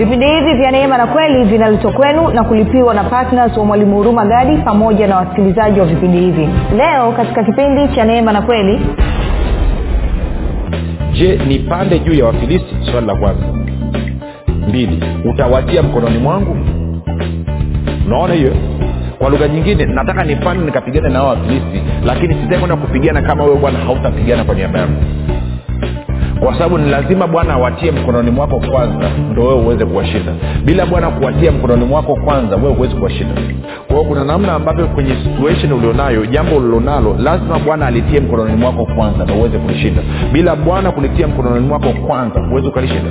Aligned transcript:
vipindi 0.00 0.26
hivi 0.26 0.54
vya 0.54 0.70
neema 0.70 0.98
na 0.98 1.06
kweli 1.06 1.44
vinaletwa 1.44 1.92
kwenu 1.92 2.28
na 2.30 2.44
kulipiwa 2.44 2.94
na 2.94 3.04
ptns 3.04 3.56
wa 3.56 3.64
mwalimu 3.64 3.96
huruma 3.96 4.24
gadi 4.26 4.56
pamoja 4.56 5.06
na 5.06 5.16
wasikilizaji 5.16 5.80
wa 5.80 5.86
vipindi 5.86 6.18
hivi. 6.18 6.48
Leo 6.76 7.12
katika 7.12 7.44
kipindi 7.44 7.88
cha 7.94 8.04
neema 8.04 8.32
na 8.32 8.42
kweli. 8.42 8.80
Je 11.12 11.40
nipande 11.48 11.98
juu 11.98 12.14
ya 12.14 12.24
wafilisti? 12.26 12.76
Swali 12.90 13.06
la 13.06 13.14
kwanza. 13.14 13.44
Mbili 14.68 15.04
utawatia 15.24 15.82
mkononi 15.82 16.18
mwangu? 16.18 16.56
Unaona 18.06 18.34
hiyo? 18.34 18.52
Kwa 19.18 19.30
lugha 19.30 19.48
nyingine 19.48 19.86
nataka 19.86 20.24
nipande 20.24 20.64
nikapigane 20.64 21.08
na 21.08 21.18
hao 21.18 21.28
wafilisti 21.28 21.82
lakini 22.04 22.34
sitakwenda 22.34 22.76
kupigana 22.76 23.22
kama 23.22 23.44
wewe 23.44 23.56
bwana 23.56 23.78
hautapigana 23.78 24.44
kwa 24.44 24.54
niaba 24.54 24.78
yangu 24.78 25.02
kwa 26.40 26.52
sababu 26.54 26.78
ni 26.78 26.90
lazima 26.90 27.26
bwana 27.26 27.52
awatie 27.54 27.90
mkononi 27.90 28.30
mwako 28.30 28.60
kwanza 28.70 29.10
ndo 29.32 29.42
wewe 29.42 29.60
uweze 29.60 29.84
kuwashinda 29.84 30.32
bila 30.64 30.86
bwana 30.86 31.10
kuwatia 31.10 31.52
mkononi 31.52 31.84
mwako 31.84 32.14
kwanza 32.14 32.56
wewe 32.56 32.74
huwezi 32.74 32.94
kuwashinda 32.94 33.34
kwa 33.88 34.04
kuna 34.04 34.24
namna 34.24 34.52
ambavyo 34.52 34.86
kwenye 34.86 35.14
situation 35.24 35.72
ulionayo 35.72 36.26
jambo 36.26 36.56
ulilonalo 36.56 37.16
lazima 37.18 37.58
bwana 37.58 37.86
alitie 37.86 38.20
mkononi 38.20 38.56
mwako 38.56 38.84
kwanza 38.86 39.24
ndo 39.24 39.34
uweze 39.34 39.58
kulishinda 39.58 40.02
bila 40.32 40.56
bwana 40.56 40.90
kulitia 40.92 41.28
mkononi 41.28 41.66
mwako 41.66 41.88
kwanza 42.06 42.40
huwezi 42.40 42.68
ukalishinda 42.68 43.10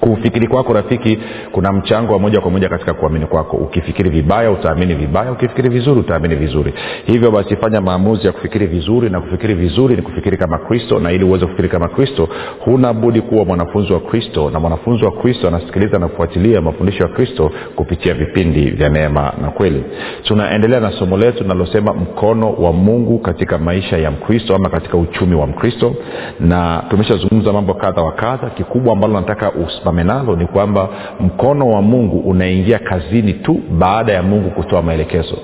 kufikiri 0.00 0.46
kwako 0.46 0.72
rafiki 0.72 1.18
kuna 1.52 1.72
mchango 1.72 2.12
wa 2.12 2.18
moja 2.18 2.40
kwa 2.40 2.50
moja 2.50 2.68
katika 2.68 2.94
kuamini 2.94 3.26
kwako. 3.26 3.56
Ukifikiri 3.56 4.10
vibaya 4.10 4.50
utaamini 4.50 4.94
vibaya. 4.94 5.32
Ukifikiri 5.32 5.68
vizuri 5.68 6.00
utaamini 6.00 6.34
vizuri. 6.34 6.74
Hivyo 7.06 7.30
basi 7.30 7.56
fanya 7.56 7.80
maamuzi 7.80 8.26
ya 8.26 8.32
kufikiri 8.32 8.66
vizuri 8.66 9.10
na 9.10 9.20
kufikiri 9.20 9.54
vizuri 9.54 9.96
ni 9.96 10.02
kufikiri 10.02 10.36
kama 10.36 10.58
kristo 10.58 10.98
na 10.98 11.12
ili 11.12 11.24
uweze 11.24 11.44
kufikiri 11.44 11.68
kama 11.68 11.88
kristo 11.88 12.28
huna 12.64 12.92
budi 12.92 13.20
kuwa 13.20 13.44
mwanafunzi 13.44 13.92
wa 13.92 14.00
kristo 14.00 14.50
na 14.50 14.60
mwanafunzi 14.60 15.04
wa 15.04 15.12
kristo 15.12 15.48
anasikiliza 15.48 15.98
na 15.98 16.08
kufuatilia 16.08 16.60
mafundisho 16.60 17.02
ya 17.02 17.08
kristo 17.08 17.50
kupitia 17.76 18.14
vipindi 18.14 18.70
vya 18.70 18.88
neema 18.88 19.32
na 19.42 19.50
kweli. 19.50 19.84
Tunaendelea 20.22 20.80
na 20.80 20.92
somo 20.92 21.16
letu 21.16 21.42
linalosema 21.42 21.92
mkono 21.94 22.52
wa 22.52 22.72
mungu 22.72 23.18
katika 23.18 23.58
maisha 23.58 23.98
ya 23.98 24.10
mkristo 24.10 24.54
ama 24.54 24.68
katika 24.70 24.96
uchumi 24.96 25.34
wa 25.34 25.46
mkristo 25.46 25.94
na 26.40 26.82
tumeshazungumza 26.90 27.52
mambo 27.52 27.74
kadha 27.74 28.02
wa 28.02 28.12
kadha. 28.12 28.50
Kikubwa 28.50 28.92
ambalo 28.92 29.12
nataka 29.20 29.52
usimame 29.86 30.04
nalo 30.04 30.36
ni 30.36 30.46
kwamba 30.46 30.88
mkono 31.20 31.68
wa 31.68 31.82
mungu 31.82 32.18
unaingia 32.18 32.78
kazini 32.78 33.32
tu 33.32 33.60
baada 33.78 34.12
ya 34.12 34.22
mungu 34.22 34.50
kutoa 34.50 34.82
maelekezo. 34.82 35.38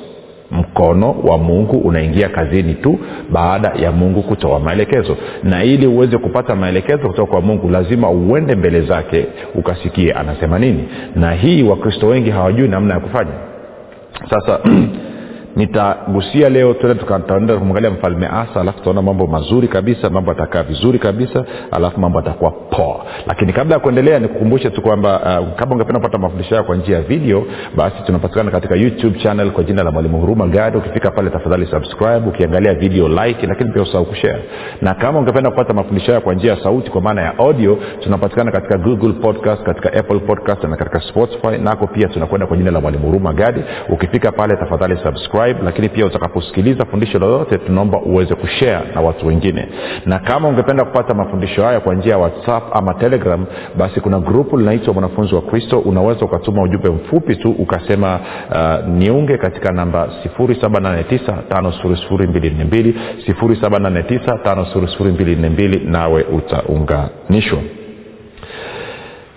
Mkono 0.50 1.12
wa 1.24 1.38
mungu 1.38 1.76
unaingia 1.78 2.28
kazini 2.28 2.74
tu 2.74 2.98
baada 3.30 3.72
ya 3.76 3.92
mungu 3.92 4.22
kutoa 4.22 4.60
maelekezo. 4.60 5.16
Na 5.42 5.64
ili 5.64 5.86
uweze 5.86 6.18
kupata 6.18 6.56
maelekezo 6.56 7.08
kutoka 7.08 7.30
kwa 7.32 7.40
mungu 7.40 7.70
lazima 7.70 8.10
uende 8.10 8.54
mbele 8.54 8.80
zake 8.80 9.26
ukasikie 9.54 10.12
anasema 10.12 10.58
nini. 10.58 10.84
Na 11.16 11.32
hii 11.32 11.62
wakristo 11.62 12.06
wengi 12.06 12.30
hawajui 12.30 12.68
namna 12.68 12.94
ya 12.94 13.00
kufanya. 13.00 13.32
Sasa 14.30 14.60
nitagusia 15.56 16.48
leo 16.48 16.74
tuende 16.74 17.02
tutaenda 17.04 17.56
kumwangalia 17.56 17.90
mfalme 17.90 18.26
asa 18.26 18.60
alafu 18.60 18.78
tutaona 18.78 19.02
mambo 19.02 19.26
mazuri 19.26 19.68
kabisa 19.68 20.10
mambo 20.10 20.30
atakaa 20.30 20.62
vizuri 20.62 20.98
kabisa 20.98 21.44
alafu 21.70 22.00
mambo 22.00 22.18
atakuwa 22.18 22.50
poa. 22.50 23.04
Lakini 23.26 23.52
kabla 23.52 23.74
ya 23.74 23.80
kuendelea 23.80 24.18
nikukumbushe 24.18 24.70
tu 24.70 24.82
kwamba 24.82 25.40
uh, 25.40 25.54
kama 25.58 25.72
ungependa 25.72 26.00
kupata 26.00 26.18
mafundisho 26.18 26.50
hayo 26.54 26.64
kwa 26.64 26.76
njia 26.76 26.96
ya 26.96 27.02
video 27.02 27.44
basi 27.76 27.96
tunapatikana 28.06 28.50
katika 28.50 28.74
youtube 28.74 29.18
channel 29.18 29.50
kwa 29.50 29.64
jina 29.64 29.82
la 29.82 29.90
mwalimu 29.90 30.20
huruma 30.20 30.46
gadi 30.46 30.76
ukifika 30.76 31.10
pale 31.10 31.30
tafadhali 31.30 31.66
subscribe 31.66 32.28
ukiangalia 32.28 32.74
video 32.74 33.08
like 33.08 33.46
lakini 33.46 33.70
pia 33.72 33.82
usahau 33.82 34.04
kushare. 34.04 34.42
Na 34.82 34.94
kama 34.94 35.18
ungependa 35.18 35.50
kupata 35.50 35.72
mafundisho 35.74 36.06
hayo 36.06 36.20
kwa 36.20 36.34
njia 36.34 36.50
ya 36.52 36.62
sauti 36.62 36.90
kwa 36.90 37.00
maana 37.00 37.22
ya 37.22 37.38
audio 37.38 37.78
tunapatikana 38.00 38.52
katika 38.52 38.78
google 38.78 39.12
podcast 39.12 39.62
katika 39.62 39.92
apple 39.92 40.18
podcast 40.18 40.64
na 40.64 40.76
katika 40.76 41.00
spotify. 41.00 41.58
Nako 41.62 41.86
pia 41.86 42.08
tunakwenda 42.08 42.46
kwa 42.46 42.56
jina 42.56 42.70
la 42.70 42.80
mwalimu 42.80 43.06
huruma 43.06 43.32
gadi 43.32 43.60
ukifika 43.88 44.32
pale 44.32 44.56
tafadhali 44.56 44.96
subscribe 44.96 45.41
subscribe 45.42 45.64
lakini 45.64 45.88
pia 45.88 46.06
utakaposikiliza 46.06 46.84
fundisho 46.84 47.18
lolote 47.18 47.58
tunaomba 47.58 48.00
uweze 48.00 48.34
kushare 48.34 48.86
na 48.94 49.00
watu 49.00 49.26
wengine. 49.26 49.68
Na 50.06 50.18
kama 50.18 50.48
ungependa 50.48 50.84
kupata 50.84 51.14
mafundisho 51.14 51.64
haya 51.64 51.80
kwa 51.80 51.94
njia 51.94 52.12
ya 52.12 52.18
whatsapp 52.18 52.76
ama 52.76 52.94
telegram 52.94 53.46
basi 53.76 54.00
kuna 54.00 54.20
grupu 54.20 54.56
linaitwa 54.58 54.92
mwanafunzi 54.94 55.34
wa 55.34 55.42
kristo. 55.42 55.78
Unaweza 55.78 56.24
ukatuma 56.24 56.62
ujumbe 56.62 56.88
mfupi 56.90 57.36
tu 57.36 57.50
ukasema 57.50 58.20
uh, 58.50 58.88
niunge 58.88 59.38
katika 59.38 59.72
namba 59.72 60.08
7895242 60.38 62.92
7895242 63.28 65.90
nawe 65.90 66.22
utaunganishwa 66.22 67.58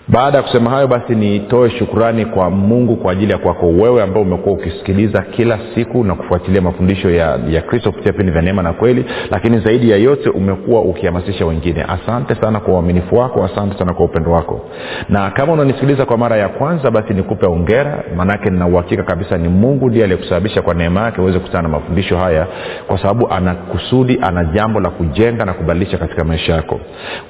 baada 0.08 0.36
ya 0.38 0.42
kusema 0.42 0.70
hayo 0.70 0.88
basi 0.88 1.14
nitoe 1.14 1.70
shukurani 1.70 2.24
kwa 2.26 2.50
mungu 2.50 2.96
kwa 2.96 3.12
ajili 3.12 3.32
ya 3.32 3.38
kwako 3.38 3.66
wewe 3.68 4.02
ambao 4.02 4.22
umekuwa 4.22 4.54
ukisikiliza 4.54 5.22
kila 5.22 5.58
siku 5.74 6.04
na 6.04 6.14
kufuatilia 6.14 6.60
mafundisho 6.60 7.10
ya, 7.10 7.38
ya 7.48 7.62
kristo 7.62 7.90
kupitia 7.90 8.12
vipindi 8.12 8.32
vya 8.32 8.42
neema 8.42 8.62
na 8.62 8.72
kweli. 8.72 9.04
Lakini 9.30 9.58
zaidi 9.58 9.90
ya 9.90 9.96
yote 9.96 10.28
umekuwa 10.30 10.82
ukihamasisha 10.82 11.46
wengine. 11.46 11.82
Asante 11.82 12.34
sana 12.34 12.60
kwa 12.60 12.74
uaminifu 12.74 13.16
wako 13.16 13.44
asante 13.44 13.78
sana 13.78 13.94
kwa 13.94 14.04
upendo 14.04 14.30
wako. 14.32 14.60
Na 15.08 15.30
kama 15.30 15.52
unanisikiliza 15.52 16.04
kwa 16.06 16.16
mara 16.18 16.36
ya 16.36 16.48
kwanza 16.48 16.90
basi 16.90 17.14
nikupe 17.14 17.46
ongera 17.46 18.04
maanake 18.16 18.50
ninauhakika 18.50 19.02
kabisa 19.02 19.38
ni 19.38 19.48
mungu 19.48 19.88
ndiye 19.88 20.04
aliyekusababisha 20.04 20.62
kwa 20.62 20.74
neema 20.74 21.00
yake 21.00 21.20
uweze 21.20 21.38
kukutana 21.38 21.62
na 21.62 21.68
mafundisho 21.68 22.16
haya 22.16 22.46
kwa 22.86 22.98
sababu 22.98 23.30
ana 23.30 23.54
kusudi 23.54 24.18
ana 24.22 24.44
jambo 24.44 24.80
la 24.80 24.90
kujenga 24.90 25.44
na 25.44 25.52
kubadilisha 25.52 25.98
katika 25.98 26.24
maisha 26.24 26.52
yako. 26.52 26.80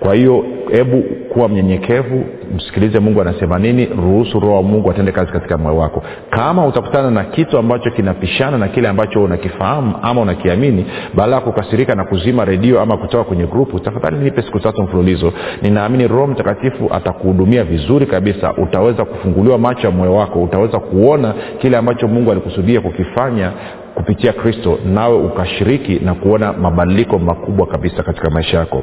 Kwa 0.00 0.14
hiyo 0.14 0.44
hebu 0.70 1.02
kuwa 1.32 1.48
mnyenyekevu 1.48 2.24
msikilize 2.66 2.98
mungu 2.98 3.20
anasema 3.20 3.58
nini 3.58 3.86
ruhusu 3.86 4.40
roho 4.40 4.54
wa 4.54 4.62
mungu 4.62 4.90
atende 4.90 5.12
kazi 5.12 5.32
katika 5.32 5.58
moyo 5.58 5.76
wako. 5.76 6.02
Kama 6.30 6.66
utakutana 6.66 7.10
na 7.10 7.24
kitu 7.24 7.58
ambacho 7.58 7.90
kinapishana 7.90 8.58
na 8.58 8.68
kile 8.68 8.88
ambacho 8.88 9.22
unakifahamu 9.24 9.94
ama 10.02 10.20
unakiamini 10.20 10.86
baada 11.14 11.34
ya 11.34 11.40
kukasirika 11.40 11.94
na 11.94 12.04
kuzima 12.04 12.44
redio 12.44 12.80
ama 12.80 12.96
kutoka 12.96 13.24
kwenye 13.24 13.46
grupu 13.46 13.80
tafadhali 13.80 14.16
nipe 14.16 14.42
siku 14.42 14.60
tatu 14.60 14.82
mfululizo. 14.82 15.32
Ninaamini 15.62 16.08
roho 16.08 16.26
mtakatifu 16.26 16.88
atakuhudumia 16.94 17.64
vizuri 17.64 18.06
kabisa. 18.06 18.52
Utaweza 18.52 19.04
kufunguliwa 19.04 19.58
macho 19.58 19.86
ya 19.86 19.90
moyo 19.92 20.14
wako 20.14 20.42
utaweza 20.42 20.78
kuona 20.80 21.34
kile 21.58 21.76
ambacho 21.76 22.08
mungu 22.08 22.30
alikusudia 22.32 22.80
kukifanya 22.80 23.52
kupitia 23.94 24.32
kristo 24.32 24.78
nawe 24.94 25.16
ukashiriki 25.18 26.00
na 26.04 26.14
kuona 26.14 26.52
mabadiliko 26.52 27.18
makubwa 27.18 27.66
kabisa 27.66 28.02
katika 28.02 28.30
maisha 28.30 28.58
yako 28.58 28.82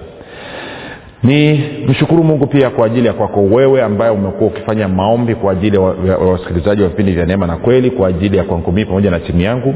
ni 1.24 1.64
mshukuru 1.88 2.24
mungu 2.24 2.48
pia 2.48 2.70
kwa 2.70 2.86
ajili 2.86 3.08
ya 3.08 3.14
kwako 3.14 3.42
wewe 3.44 3.82
ambaye 3.84 4.12
umekuwa 4.12 4.50
ukifanya 4.50 4.88
maombi 4.88 5.36
kwa 5.36 5.52
ajili 5.52 5.76
ya 5.76 5.82
wasikilizaji 6.18 6.82
wa 6.82 6.88
vipindi 6.90 7.12
vya 7.12 7.26
neema 7.26 7.48
na 7.48 7.58
kweli 7.58 7.92
kwa 7.92 8.08
ajili 8.08 8.38
ya 8.38 8.44
kwangu 8.44 8.72
mii 8.72 8.86
pamoja 8.86 9.12
na 9.12 9.20
timu 9.20 9.42
yangu. 9.42 9.76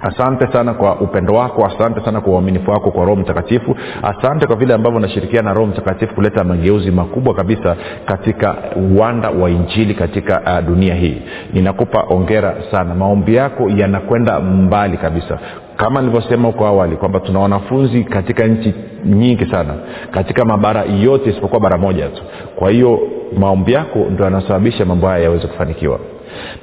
Asante 0.00 0.46
sana 0.52 0.74
kwa 0.74 1.00
upendo 1.00 1.34
wako 1.34 1.66
asante 1.66 2.00
sana 2.04 2.20
kwa 2.20 2.32
uaminifu 2.32 2.70
wako 2.70 2.90
kwa 2.90 3.04
roho 3.04 3.16
mtakatifu. 3.20 3.76
Asante 4.02 4.46
kwa 4.46 4.56
vile 4.56 4.74
ambavyo 4.74 4.98
unashirikiana 4.98 5.48
na 5.48 5.54
roho 5.54 5.66
mtakatifu 5.66 6.14
kuleta 6.14 6.44
mageuzi 6.44 6.90
makubwa 6.90 7.34
kabisa 7.34 7.76
katika 8.04 8.54
uwanda 8.76 9.30
wa 9.30 9.50
injili 9.50 9.94
katika 9.94 10.40
uh, 10.40 10.66
dunia 10.68 10.94
hii. 10.94 11.22
Ninakupa 11.52 12.04
ongera 12.08 12.54
sana. 12.70 12.94
Maombi 12.94 13.34
yako 13.34 13.70
yanakwenda 13.76 14.40
mbali 14.40 14.96
kabisa 14.96 15.38
kama 15.76 16.00
nilivyosema 16.00 16.48
huko 16.48 16.66
awali 16.66 16.96
kwamba 16.96 17.20
tuna 17.20 17.38
wanafunzi 17.40 18.04
katika 18.04 18.46
nchi 18.46 18.74
nyingi 19.04 19.46
sana 19.46 19.74
katika 20.10 20.44
mabara 20.44 20.82
yote 20.84 21.30
isipokuwa 21.30 21.60
bara 21.60 21.78
moja 21.78 22.08
tu. 22.08 22.22
Kwa 22.56 22.70
hiyo 22.70 23.00
maombi 23.38 23.72
yako 23.72 23.98
ndo 23.98 24.24
yanasababisha 24.24 24.84
mambo 24.84 25.06
haya 25.06 25.24
yaweze 25.24 25.46
kufanikiwa. 25.46 25.98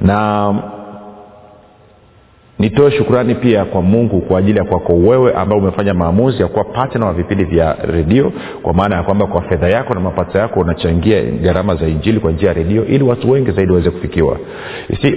Na 0.01 0.53
nitoe 2.59 2.91
shukrani 2.91 3.35
pia 3.35 3.65
kwa 3.65 3.81
mungu 3.81 4.21
kwa 4.21 4.39
ajili 4.39 4.57
ya 4.57 4.63
kwako 4.65 4.94
wewe 4.94 5.33
ambao 5.33 5.57
umefanya 5.57 5.94
maamuzi 5.94 6.41
ya 6.41 6.47
kuwa 6.47 6.63
patna 6.63 7.06
wa 7.06 7.13
vipindi 7.13 7.44
vya 7.44 7.77
redio 7.91 8.31
kwa 8.61 8.73
maana 8.73 8.95
ya 8.95 9.03
kwamba 9.03 9.27
kwa 9.27 9.41
fedha 9.41 9.67
yako 9.69 9.94
na 9.94 10.00
mapato 10.00 10.38
yako 10.38 10.59
unachangia 10.59 11.21
gharama 11.23 11.75
za 11.75 11.88
injili 11.88 12.19
kwa 12.19 12.31
njia 12.31 12.47
ya 12.47 12.53
redio 12.53 12.85
ili 12.85 13.03
watu 13.03 13.31
wengi 13.31 13.51
zaidi 13.51 13.71
waweze 13.71 13.89
kufikiwa. 13.89 14.38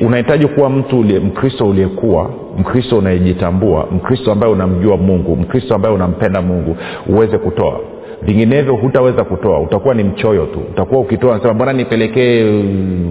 Unahitaji 0.00 0.46
kuwa 0.46 0.70
mtu 0.70 0.98
ulie, 1.00 1.18
mkristo 1.18 1.68
uliyekuwa 1.68 2.30
mkristo 2.58 2.98
unayejitambua 2.98 3.86
mkristo 3.90 4.32
ambaye 4.32 4.52
unamjua 4.52 4.96
mungu 4.96 5.36
mkristo 5.36 5.74
ambaye 5.74 5.94
unampenda 5.94 6.42
mungu 6.42 6.76
uweze 7.08 7.38
kutoa. 7.38 7.80
Vinginevyo 8.22 8.74
hutaweza 8.74 9.24
kutoa. 9.24 9.60
Utakuwa 9.60 9.94
ni 9.94 10.04
mchoyo 10.04 10.46
tu. 10.46 10.58
Utakuwa 10.70 11.00
ukitoa 11.00 11.34
nasema 11.36 11.54
mbona 11.54 11.72
nipelekee 11.72 12.62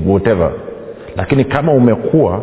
whatever. 0.07 0.51
Lakini 1.17 1.43
kama 1.43 1.71
umekuwa 1.71 2.41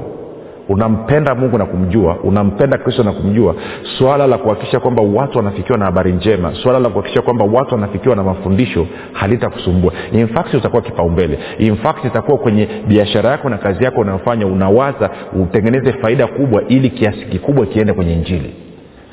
unampenda 0.69 1.35
mungu 1.35 1.59
na 1.59 1.67
kumjua 1.67 2.17
unampenda 2.23 2.79
kristo 2.79 3.03
na 3.03 3.13
kumjua 3.13 3.55
swala 3.99 4.27
la 4.27 4.39
kuhakikisha 4.39 4.81
kwamba 4.81 5.03
watu 5.03 5.39
wanafikiwa 5.39 5.79
na 5.79 5.85
habari 5.85 6.13
njema 6.13 6.55
swala 6.55 6.79
la 6.79 6.89
kuhakikisha 6.89 7.23
kwamba 7.23 7.45
watu 7.45 7.75
wanafikiwa 7.75 8.17
na 8.17 8.23
mafundisho 8.23 8.87
halitakusumbua. 9.13 9.93
Infact 10.13 10.55
utakuwa 10.55 10.83
kipaumbele. 10.83 11.39
Infact 11.59 12.05
itakuwa 12.05 12.39
kwenye 12.39 12.69
biashara 12.89 13.31
yako 13.31 13.49
na 13.49 13.59
kazi 13.59 13.85
yako 13.85 14.01
unayofanya 14.01 14.47
unawaza 14.47 15.11
utengeneze 15.43 15.93
faida 15.93 16.27
kubwa 16.27 16.63
ili 16.69 16.91
kiasi 16.91 17.25
kikubwa 17.27 17.67
kiende 17.67 17.93
kwenye 17.93 18.13
injili 18.13 18.55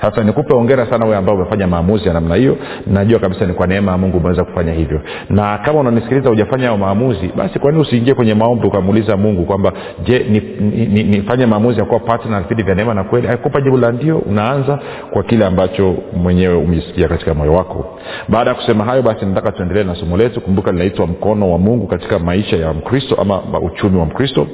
sasa 0.01 0.23
nikupe 0.23 0.53
ongera 0.53 0.85
sana 0.89 1.05
wewe 1.05 1.17
ambao 1.17 1.35
umefanya 1.35 1.67
maamuzi 1.67 2.07
ya 2.07 2.13
namna 2.13 2.35
hiyo. 2.35 2.57
Najua 2.87 3.19
kabisa 3.19 3.45
ni 3.45 3.53
kwa 3.53 3.67
neema 3.67 3.91
ya 3.91 3.97
mungu 3.97 4.17
umeweza 4.17 4.43
kufanya 4.43 4.73
hivyo. 4.73 5.01
Na 5.29 5.57
kama 5.57 5.79
unanisikiliza 5.79 6.29
hujafanya 6.29 6.65
hayo 6.65 6.77
maamuzi 6.77 7.29
basi 7.37 7.59
kwa 7.59 7.71
nini 7.71 7.81
usiingie 7.83 8.13
kwenye 8.13 8.33
maombi 8.33 8.67
ukamuuliza 8.67 9.17
mungu 9.17 9.45
kwamba 9.45 9.73
je 10.03 10.19
nifanye 10.19 10.85
ni, 10.87 11.17
ni, 11.17 11.37
ni 11.37 11.45
maamuzi 11.45 11.79
ya 11.79 11.85
kuwa 11.85 12.19
na 12.29 12.39
vipindi 12.41 12.63
vya 12.63 12.75
neema 12.75 12.93
na 12.93 13.03
kweli? 13.03 13.27
Akupa 13.27 13.61
jibu 13.61 13.77
la 13.77 13.91
ndio 13.91 14.17
unaanza 14.17 14.79
kwa 15.11 15.23
kile 15.23 15.45
ambacho 15.45 15.95
mwenyewe 16.13 16.55
umejisikia 16.55 17.07
katika 17.07 17.33
moyo 17.33 17.53
wako. 17.53 17.99
Baada 18.29 18.49
ya 18.49 18.55
kusema 18.55 18.83
hayo 18.83 19.01
basi 19.01 19.25
nataka 19.25 19.51
tuendelee 19.51 19.83
na 19.83 19.95
somo 19.95 20.17
letu. 20.17 20.41
Kumbuka 20.41 20.71
linaitwa 20.71 21.07
mkono 21.07 21.51
wa 21.51 21.57
mungu 21.57 21.87
katika 21.87 22.19
maisha 22.19 22.57
ya 22.57 22.73
mkristo 22.73 23.15
ama 23.21 23.59
uchumi 23.59 23.99
wa 23.99 24.05
mkristo 24.05 24.47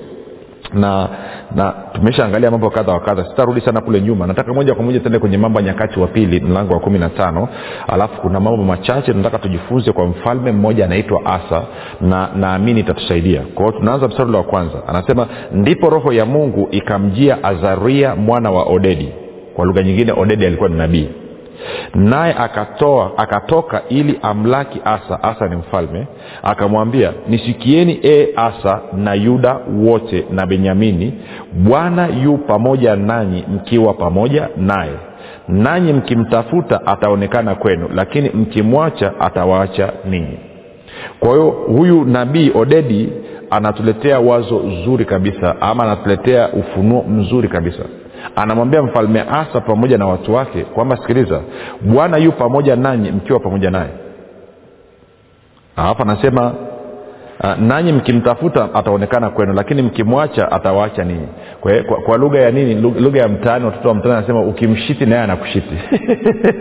na 0.73 1.09
na 1.55 1.73
tumeshaangalia 1.93 2.51
mambo 2.51 2.69
kadha 2.69 2.93
wa 2.93 2.99
kadha. 2.99 3.25
Sitarudi 3.25 3.61
sana 3.61 3.81
kule 3.81 4.01
nyuma. 4.01 4.27
Nataka 4.27 4.53
moja 4.53 4.75
kwa 4.75 4.85
moja 4.85 4.99
tuende 4.99 5.19
kwenye 5.19 5.37
mambo 5.37 5.59
ya 5.59 5.65
nyakati 5.65 5.99
wa 5.99 6.07
pili 6.07 6.39
mlango 6.39 6.73
wa 6.73 6.79
kumi 6.79 6.99
na 6.99 7.09
tano. 7.09 7.47
Alafu 7.87 8.21
kuna 8.21 8.39
mambo 8.39 8.63
machache 8.63 9.11
tunataka 9.11 9.37
tujifunze 9.39 9.91
kwa 9.91 10.05
mfalme 10.05 10.51
mmoja 10.51 10.85
anaitwa 10.85 11.25
asa 11.25 11.63
na 12.01 12.29
naamini 12.35 12.79
itatusaidia. 12.79 13.41
Kwao 13.55 13.71
tunaanza 13.71 14.07
mstari 14.07 14.31
wa 14.31 14.43
kwanza. 14.43 14.87
Anasema 14.87 15.27
ndipo 15.51 15.89
roho 15.89 16.13
ya 16.13 16.25
mungu 16.25 16.67
ikamjia 16.71 17.43
azaria 17.43 18.15
mwana 18.15 18.51
wa 18.51 18.63
odedi. 18.63 19.13
Kwa 19.55 19.65
lugha 19.65 19.83
nyingine 19.83 20.11
odedi 20.17 20.45
alikuwa 20.45 20.69
ni 20.69 20.75
nabii 20.77 21.09
naye 21.95 22.33
akatoa 22.33 23.11
akatoka 23.17 23.81
ili 23.89 24.19
amlaki 24.21 24.81
asa. 24.85 25.23
Asa 25.23 25.47
ni 25.47 25.55
mfalme. 25.55 26.07
Akamwambia 26.43 27.13
nisikieni 27.27 27.99
e 28.03 28.29
asa 28.35 28.79
na 28.93 29.13
yuda 29.13 29.57
wote 29.83 30.25
na 30.31 30.45
benyamini. 30.45 31.13
Bwana 31.53 32.07
yu 32.23 32.37
pamoja 32.37 32.95
nanyi 32.95 33.43
mkiwa 33.55 33.93
pamoja 33.93 34.49
naye. 34.57 34.93
Nanyi 35.47 35.93
mkimtafuta 35.93 36.85
ataonekana 36.87 37.55
kwenu 37.55 37.89
lakini 37.95 38.29
mkimwacha 38.29 39.13
atawaacha 39.19 39.93
ninyi. 40.09 40.37
Kwa 41.19 41.29
hiyo 41.29 41.49
huyu 41.49 42.05
nabii 42.05 42.51
odedi 42.55 43.09
anatuletea 43.49 44.19
wazo 44.19 44.61
zuri 44.85 45.05
kabisa 45.05 45.61
ama 45.61 45.83
anatuletea 45.83 46.49
ufunuo 46.49 47.03
mzuri 47.03 47.47
kabisa 47.47 47.83
anamwambia 48.35 48.81
mfalme 48.83 49.21
asa 49.21 49.61
pamoja 49.61 49.97
na 49.97 50.05
watu 50.05 50.33
wake 50.33 50.61
kwamba 50.63 50.97
sikiliza 50.97 51.41
bwana 51.81 52.17
yu 52.17 52.31
pamoja 52.31 52.75
nanyi 52.75 53.11
mkiwa 53.11 53.39
pamoja 53.39 53.71
naye. 53.71 53.89
Alafu 55.75 56.01
anasema 56.01 56.53
uh, 57.43 57.57
nanyi 57.59 57.91
mkimtafuta 57.93 58.69
ataonekana 58.73 59.29
kwenu 59.29 59.53
lakini 59.53 59.81
mkimwacha 59.81 60.51
atawaacha 60.51 61.03
ninyi. 61.03 61.27
Kwa, 61.61 61.83
kwa, 61.83 61.97
kwa 61.97 62.17
lugha 62.17 62.39
ya 62.39 62.51
nini? 62.51 62.75
Lugha 62.75 63.19
ya 63.19 63.27
mtaani 63.27 63.65
watoto 63.65 63.87
wa 63.89 63.95
mtaani 63.95 64.15
anasema 64.15 64.41
ukimshiti 64.41 65.05
naye 65.05 65.21
anakushiti. 65.21 65.75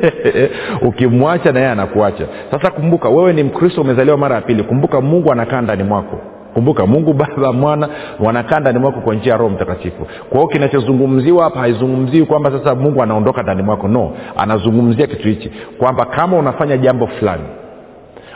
Ukimwacha 0.88 1.52
naye 1.52 1.68
anakuacha. 1.68 2.26
Sasa 2.50 2.70
kumbuka 2.70 3.08
wewe 3.08 3.32
ni 3.32 3.42
mkristo 3.42 3.80
umezaliwa 3.80 4.16
mara 4.16 4.34
ya 4.36 4.40
pili. 4.42 4.62
Kumbuka 4.62 5.00
mungu 5.00 5.32
anakaa 5.32 5.60
ndani 5.60 5.82
mwako 5.82 6.20
kumbuka 6.55 6.87
mungu 6.87 7.12
baba 7.12 7.52
mwana 7.52 7.88
wanakaa 8.20 8.61
ndani 8.61 8.79
mwako 8.79 9.00
kwa 9.00 9.14
njia 9.14 9.32
ya 9.32 9.38
roho 9.38 9.50
mtakatifu. 9.50 10.06
Kwa 10.29 10.38
hiyo 10.38 10.47
kinachozungumziwa 10.49 11.44
hapa 11.44 11.61
haizungumzii 11.61 12.23
kwamba 12.23 12.50
sasa 12.50 12.75
mungu 12.75 13.02
anaondoka 13.02 13.43
ndani 13.43 13.62
mwako. 13.62 13.88
No 13.88 14.12
anazungumzia 14.37 15.06
kitu 15.06 15.29
hichi 15.29 15.50
kwamba 15.79 16.05
kama 16.05 16.37
unafanya 16.37 16.76
jambo 16.76 17.06
fulani 17.06 17.43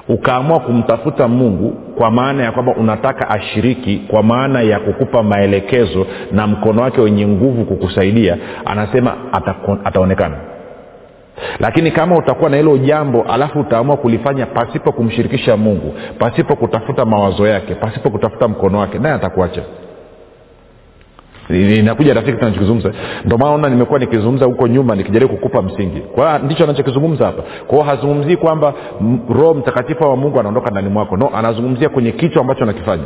ukaamua 0.08 0.60
kumtafuta 0.60 1.28
mungu 1.28 1.70
kwa 1.70 2.10
maana 2.10 2.42
ya 2.44 2.52
kwamba 2.52 2.74
unataka 2.74 3.30
ashiriki 3.30 3.96
kwa 4.08 4.22
maana 4.22 4.60
ya 4.62 4.80
kukupa 4.80 5.22
maelekezo 5.22 6.06
na 6.32 6.46
mkono 6.46 6.82
wake 6.82 7.00
wenye 7.00 7.26
nguvu 7.26 7.64
kukusaidia 7.64 8.36
anasema 8.64 9.14
atako, 9.32 9.78
ataonekana 9.84 10.36
lakini 11.60 11.90
kama 11.90 12.16
utakuwa 12.18 12.50
na 12.50 12.56
hilo 12.56 12.78
jambo 12.78 13.22
alafu 13.22 13.60
utaamua 13.60 13.96
kulifanya 13.96 14.46
pasipo 14.46 14.92
kumshirikisha 14.92 15.56
mungu 15.56 15.94
pasipo 16.18 16.56
kutafuta 16.56 17.04
mawazo 17.04 17.46
yake 17.46 17.74
pasipo 17.74 18.10
kutafuta 18.10 18.48
mkono 18.48 18.78
wake 18.78 18.98
naye 18.98 19.14
atakuacha. 19.14 19.62
Inakuja 21.50 22.14
rafiki 22.14 22.38
tunachokizungumza 22.38 22.92
ndio 23.24 23.38
maana 23.38 23.50
naona 23.50 23.68
nimekuwa 23.68 23.98
nikizungumza 23.98 24.46
huko 24.46 24.66
nyuma 24.68 24.94
nikijaribu 24.96 25.34
kukupa 25.34 25.62
msingi. 25.62 26.00
Kwa 26.00 26.38
ndicho 26.38 26.64
anachokizungumza 26.64 27.26
hapa. 27.26 27.42
Kwao 27.66 27.82
hazungumzii 27.82 28.36
kwamba 28.36 28.74
roho 29.28 29.54
mtakatifu 29.54 30.04
wa 30.04 30.16
mungu 30.16 30.40
anaondoka 30.40 30.70
ndani 30.70 30.88
mwako. 30.88 31.16
No 31.16 31.30
anazungumzia 31.36 31.88
kwenye 31.88 32.12
kichwa 32.12 32.40
ambacho 32.42 32.62
anakifanya 32.62 33.02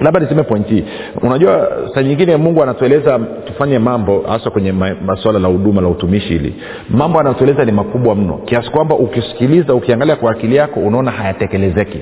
labda 0.00 0.20
niseme 0.20 0.42
point 0.42 0.66
hii. 0.68 0.84
Unajua 1.22 1.68
saa 1.94 2.02
nyingine 2.02 2.36
mungu 2.36 2.62
anatueleza 2.62 3.18
tufanye 3.46 3.78
mambo 3.78 4.24
hasa 4.28 4.50
kwenye 4.50 4.72
masuala 5.06 5.38
la 5.38 5.48
huduma 5.48 5.80
la 5.80 5.88
utumishi 5.88 6.28
hili. 6.28 6.54
Mambo 6.90 7.20
anayotueleza 7.20 7.64
ni 7.64 7.72
makubwa 7.72 8.14
mno. 8.14 8.40
Kiasi 8.44 8.70
kwamba 8.70 8.94
ukisikiliza 8.94 9.74
ukiangalia 9.74 10.16
kwa 10.16 10.30
akili 10.32 10.56
yako 10.56 10.80
unaona 10.80 11.10
hayatekelezeki. 11.10 11.98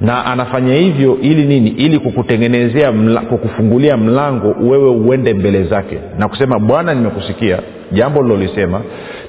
Na 0.00 0.26
anafanya 0.26 0.74
hivyo 0.74 1.18
ili 1.22 1.44
nini? 1.46 1.70
Ili 1.70 1.98
kukutengenezea 1.98 2.92
mla, 2.92 3.20
kukufungulia 3.20 3.96
mlango 3.96 4.54
wewe 4.60 4.90
uende 4.90 5.34
mbele 5.34 5.64
zake. 5.64 5.98
Na 6.18 6.28
kusema 6.28 6.58
bwana 6.58 6.94
nimekusikia 6.94 7.58
jambo 7.92 8.22
lilolisema 8.22 8.80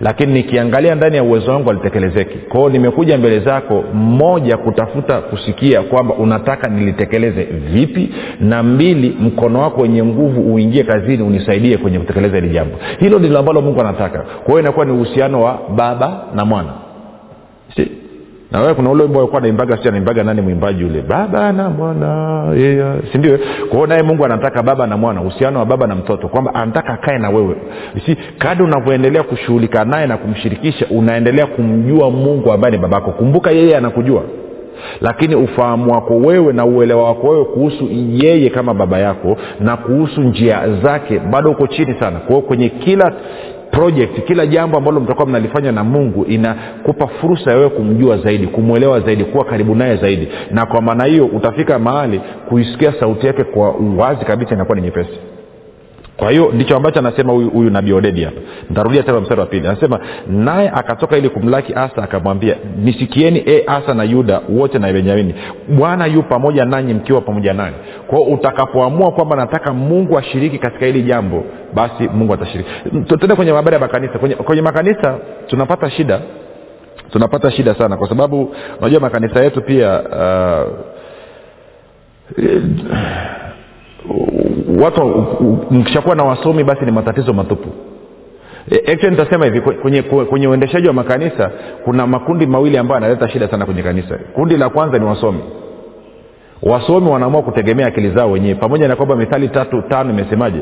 lakini 0.01 0.33
nikiangalia 0.33 0.95
ndani 0.95 1.15
ya 1.15 1.24
uwezo 1.24 1.51
wangu 1.51 1.69
alitekelezeki 1.69 2.38
kwao 2.38 2.69
nimekuja 2.69 3.18
mbele 3.18 3.39
zako 3.39 3.83
mmoja 3.94 4.57
kutafuta 4.57 5.22
kusikia 5.22 5.82
kwamba 5.82 6.13
unataka 6.15 6.67
nilitekeleze 6.67 7.43
vipi 7.43 8.10
na 8.39 8.63
mbili 8.63 9.17
mkono 9.22 9.60
wako 9.62 9.82
wenye 9.82 10.03
nguvu 10.03 10.53
uingie 10.53 10.84
kazini 10.84 11.24
unisaidie 11.24 11.77
kwenye 11.77 12.00
kutekeleza 12.00 12.36
hili 12.36 12.50
jambo. 12.50 12.75
Hilo 13.00 13.20
ndilo 13.20 13.39
ambalo 13.39 13.62
mungu 13.62 13.82
anataka. 13.82 14.20
Kwa 14.20 14.46
hiyo 14.48 14.60
inakuwa 14.60 14.86
ni 14.86 14.91
uhusiano 14.91 15.43
wa 15.43 15.60
baba 15.75 16.24
na 16.36 16.46
mwana. 16.46 16.70
Si 17.75 17.91
na 18.53 18.62
wewe 18.62 18.74
kuna 18.74 18.89
ule 18.91 19.03
wimbo 19.03 19.39
naimbaga 19.39 19.77
si 19.77 19.88
anaimbaga 19.88 20.24
nani 20.24 20.41
mwimbaji 20.41 20.81
yule? 20.81 21.01
Baba 21.01 21.51
na 21.51 21.69
mwana. 21.69 22.43
Yeah. 22.57 22.95
sindio 23.12 23.39
kwao 23.69 23.88
naye 23.88 24.03
mungu 24.03 24.25
anataka 24.25 24.63
baba 24.63 24.88
na 24.88 24.98
mwana 24.98 25.22
uhusiano 25.22 25.60
wa 25.60 25.65
baba 25.65 25.88
na 25.88 25.95
mtoto 25.95 26.27
kwamba 26.27 26.55
anataka 26.55 26.93
akae 26.93 27.17
na 27.17 27.29
wewe. 27.29 27.55
Si 28.05 28.17
kadi 28.38 28.63
unavyoendelea 28.63 29.24
kushughulika 29.24 29.86
naye 29.86 30.07
na 30.07 30.17
kumshirikisha 30.17 30.86
unaendelea 30.91 31.45
kumjua 31.45 32.12
mungu 32.12 32.51
ambaye 32.51 32.72
ni 32.72 32.77
babako. 32.77 33.12
Kumbuka 33.12 33.51
yeye 33.51 33.77
anakujua. 33.77 34.24
Lakini 35.01 35.36
ufahamu 35.36 35.91
wako 35.93 36.15
wewe 36.17 36.53
na 36.53 36.65
uelewa 36.65 37.03
wako 37.03 37.27
wewe 37.27 37.45
kuhusu 37.45 37.88
yeye 38.12 38.50
kama 38.50 38.74
baba 38.74 39.00
yako 39.00 39.38
na 39.60 39.77
kuhusu 39.77 40.22
njia 40.22 40.69
zake 40.83 41.19
bado 41.19 41.51
uko 41.51 41.67
chini 41.67 41.93
sana. 42.00 42.19
Kwao 42.19 42.41
kwenye 42.41 42.69
kila 42.69 43.13
project 43.74 44.24
kila 44.25 44.46
jambo 44.48 44.77
ambalo 44.77 45.00
mtakuwa 45.00 45.27
mnalifanya 45.27 45.72
na 45.72 45.84
mungu 45.84 46.25
inakupa 46.25 47.08
fursa 47.08 47.51
ya 47.51 47.58
wewe 47.58 47.70
kumjua 47.70 48.18
zaidi 48.18 48.48
kumwelewa 48.48 49.00
zaidi 49.00 49.24
kuwa 49.24 49.46
karibu 49.46 49.75
naye 49.75 49.96
zaidi. 49.96 50.27
Na 50.51 50.65
kwa 50.65 50.82
maana 50.82 51.03
hiyo 51.03 51.25
utafika 51.25 51.80
mahali 51.80 52.22
kuisikia 52.50 52.94
sauti 53.00 53.27
yake 53.27 53.44
kwa 53.44 53.75
uwazi 53.75 54.25
kabisa 54.25 54.56
inakuwa 54.56 54.75
ni 54.75 54.82
nyepesi 54.82 55.20
kwa 56.17 56.32
hiyo 56.32 56.51
ndicho 56.53 56.77
ambacho 56.77 57.00
anasema 57.00 57.34
huyu, 57.34 57.50
huyu 57.50 57.70
nabii 57.70 57.93
odedi 57.93 58.24
hapa. 58.24 58.38
Ntarudia 58.70 59.03
tena 59.03 59.20
mstari 59.20 59.39
wa 59.39 59.46
pili. 59.46 59.67
Anasema 59.67 60.00
naye 60.27 60.70
akatoka 60.70 61.17
ili 61.17 61.29
kumlaki 61.29 61.74
asa 61.74 62.03
akamwambia 62.03 62.55
nisikieni 62.84 63.43
e 63.48 63.63
asa 63.67 63.93
na 63.93 64.03
yuda 64.03 64.41
wote 64.50 64.79
na 64.79 64.93
benjamini 64.93 65.36
bwana 65.70 66.05
yu 66.05 66.24
pamoja 66.24 66.65
nanyi 66.65 66.93
mkiwa 66.93 67.22
pamoja 67.22 67.53
nani 67.53 67.75
kwao 68.08 68.22
utakapoamua 68.24 69.12
kwamba 69.12 69.36
nataka 69.36 69.74
mungu 69.74 70.17
ashiriki 70.17 70.58
katika 70.60 70.86
hili 70.86 71.03
jambo 71.03 71.43
basi 71.74 72.08
mungu 72.13 72.34
atashiriki. 72.34 72.70
Tende 73.20 73.36
kwenye 73.36 73.51
habari 73.51 73.74
ya 73.74 73.79
makanisa. 73.79 74.20
Kwenye, 74.20 74.36
kwenye 74.36 74.62
makanisa 74.62 75.17
tunapata 75.48 75.89
shida. 75.89 76.20
Tunapata 77.12 77.51
shida 77.51 77.75
sana 77.75 77.98
kwa 77.98 78.10
sababu 78.10 78.55
unajua 78.79 79.00
makanisa 79.00 79.43
yetu 79.43 79.62
pia 79.62 80.01
uh, 80.01 80.74
watu 84.81 85.25
mkishakuwa 85.72 86.15
na 86.15 86.24
wasomi 86.24 86.63
basi 86.63 86.86
ni 86.86 86.91
matatizo 86.91 87.33
matupu. 87.33 87.69
E, 88.72 88.77
actually 88.91 89.10
nitasema 89.17 89.45
hivi 89.45 89.62
kwenye, 89.62 90.01
kwenye 90.01 90.48
uendeshaji 90.48 90.88
wa 90.88 90.93
makanisa 90.93 91.51
kuna 91.83 92.07
makundi 92.07 92.45
mawili 92.45 92.77
ambayo 92.77 93.01
yanaleta 93.01 93.29
shida 93.29 93.48
sana 93.48 93.65
kwenye 93.65 93.83
kanisa. 93.83 94.17
Kundi 94.33 94.57
la 94.57 94.69
kwanza 94.69 94.98
ni 95.00 95.05
wasomi. 95.05 95.39
Wasomi 96.63 97.10
wanaamua 97.10 97.41
kutegemea 97.41 97.88
akili 97.88 98.10
zao 98.12 98.31
wenyewe 98.31 98.55
pamoja 98.55 98.88
na 98.88 98.95
kwamba 98.95 99.15
mithali 99.15 99.48
tatu 99.50 99.81
tano 99.81 100.10
imesemaje 100.10 100.60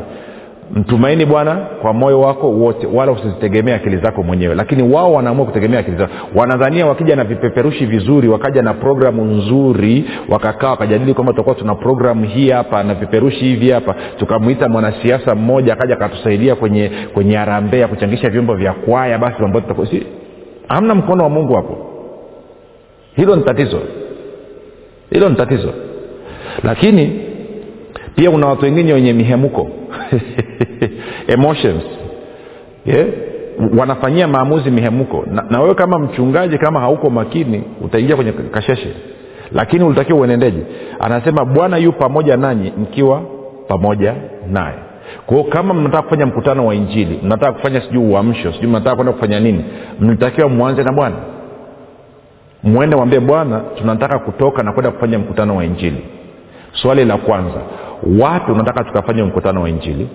mtumaini 0.76 1.26
bwana 1.26 1.56
kwa 1.56 1.94
moyo 1.94 2.20
wako 2.22 2.50
wote 2.52 2.88
wala 2.88 3.12
usizitegemea 3.12 3.76
akili 3.76 3.98
zako 3.98 4.24
mwenyewe. 4.24 4.56
Lakini 4.56 4.84
wao 4.94 5.14
wanaamua 5.14 5.46
kutegemea 5.46 5.80
akili 5.80 5.98
zao. 5.98 6.08
Wanadhania 6.36 6.86
wakija 6.86 7.16
na 7.16 7.24
vipeperushi 7.24 7.86
vizuri 7.86 8.28
wakaja 8.28 8.62
na 8.62 8.74
programu 8.74 9.26
nzuri 9.26 10.06
wakakaa 10.30 10.70
wakajadili 10.70 11.14
kwamba 11.14 11.34
tutakuwa 11.34 11.56
tuna 11.56 11.76
programu 11.76 12.26
hii 12.26 12.50
hapa 12.50 12.84
na 12.84 12.94
vipeperushi 12.94 13.46
hivi 13.46 13.70
hapa. 13.70 13.96
Tukamwita 14.20 14.70
mwanasiasa 14.70 15.36
mmoja 15.36 15.74
akaja 15.74 15.94
akatusaidia 15.94 16.56
kwenye 16.56 16.92
kwenye 17.14 17.36
harambee 17.36 17.80
ya 17.80 17.88
kuchangisha 17.88 18.30
vyombo 18.30 18.56
vya 18.56 18.74
kwaya 18.74 19.18
basi 19.18 19.42
mambo 19.42 19.62
hamna 20.68 20.96
mkono 20.96 21.24
wa 21.24 21.30
mungu 21.30 21.54
hapo. 21.54 21.78
Hilo 23.16 23.36
ni 23.36 23.44
tatizo. 23.44 23.80
Hilo 25.12 25.30
ni 25.30 25.36
tatizo. 25.36 25.74
Lakini 26.64 27.20
pia 28.16 28.32
kuna 28.32 28.48
watu 28.48 28.66
wengine 28.66 28.94
wenye 28.94 29.14
mihemuko 29.14 29.68
emotions. 31.28 31.84
Yeah? 32.86 33.08
wanafanyia 33.78 34.28
maamuzi 34.28 34.72
mihemuko. 34.72 35.26
Na, 35.32 35.46
na 35.50 35.62
wewe 35.62 35.76
kama 35.76 36.00
mchungaji 36.00 36.58
kama 36.58 36.80
hauko 36.80 37.10
makini 37.10 37.64
utaingia 37.82 38.16
kwenye 38.16 38.32
kasheshe. 38.32 38.94
Lakini 39.52 39.84
ulitakiwa 39.84 40.20
uenendeje? 40.20 40.60
Anasema 41.00 41.46
bwana 41.46 41.78
yu 41.78 41.94
pamoja 41.94 42.38
nanyi 42.38 42.74
mkiwa 42.78 43.22
pamoja 43.68 44.14
naye. 44.52 44.76
Kwao 45.26 45.44
kama 45.44 45.74
mnataka 45.74 46.04
kufanya 46.04 46.26
mkutano 46.26 46.66
wa 46.66 46.76
injili 46.76 47.20
mnataka 47.24 47.52
kufanya 47.52 47.82
sijui 47.82 48.06
uamsho 48.12 48.54
sijui 48.54 48.68
mnataka 48.70 48.96
kwenda 48.96 49.14
kufanya 49.14 49.40
nini 49.40 49.66
mnatakiwa 50.00 50.50
mwanze 50.50 50.84
na 50.84 50.92
bwana. 50.94 51.16
Mwende 52.64 52.96
mwambie 52.96 53.20
bwana 53.20 53.60
tunataka 53.78 54.20
kutoka 54.20 54.64
na 54.64 54.72
kwenda 54.72 54.92
kufanya 54.92 55.20
mkutano 55.20 55.56
wa 55.56 55.66
injili. 55.66 56.04
Swali 56.74 57.06
la 57.06 57.18
kwanza 57.18 57.62
wapi 58.20 58.52
unataka 58.52 58.84
tukafanya 58.84 59.26
mkutano 59.26 59.62
wa 59.62 59.70
injili? 59.70 60.08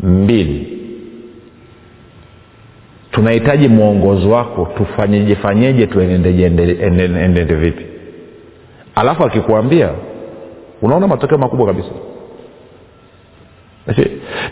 Mbili. 0.00 0.78
Tunahitaji 3.10 3.68
mwongozo 3.68 4.30
wako. 4.30 4.68
Tufanyeje 4.76 5.34
fanyeje 5.36 5.86
tuenendeje 5.86 7.54
vipi? 7.54 7.84
Alafu 8.94 9.24
akikuambia 9.24 9.90
unaona 10.82 11.06
matokeo 11.06 11.38
makubwa 11.38 11.66
kabisa. 11.66 11.88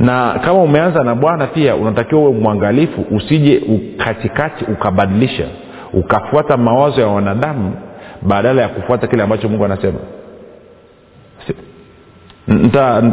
Na 0.01 0.41
kama 0.45 0.63
umeanza 0.63 1.05
na 1.05 1.15
bwana 1.15 1.47
pia 1.47 1.77
unatakiwa 1.77 2.21
uwe 2.21 2.33
mwangalifu 2.33 3.05
usije 3.11 3.63
katikati 3.97 4.65
ukabadilisha 4.65 5.47
ukafuata 5.93 6.57
mawazo 6.57 7.01
ya 7.01 7.07
wanadamu 7.07 7.75
badala 8.23 8.63
ya 8.63 8.69
kufuata 8.69 9.07
kile 9.07 9.23
ambacho 9.23 9.49
mungu 9.49 9.65
anasema 9.65 9.99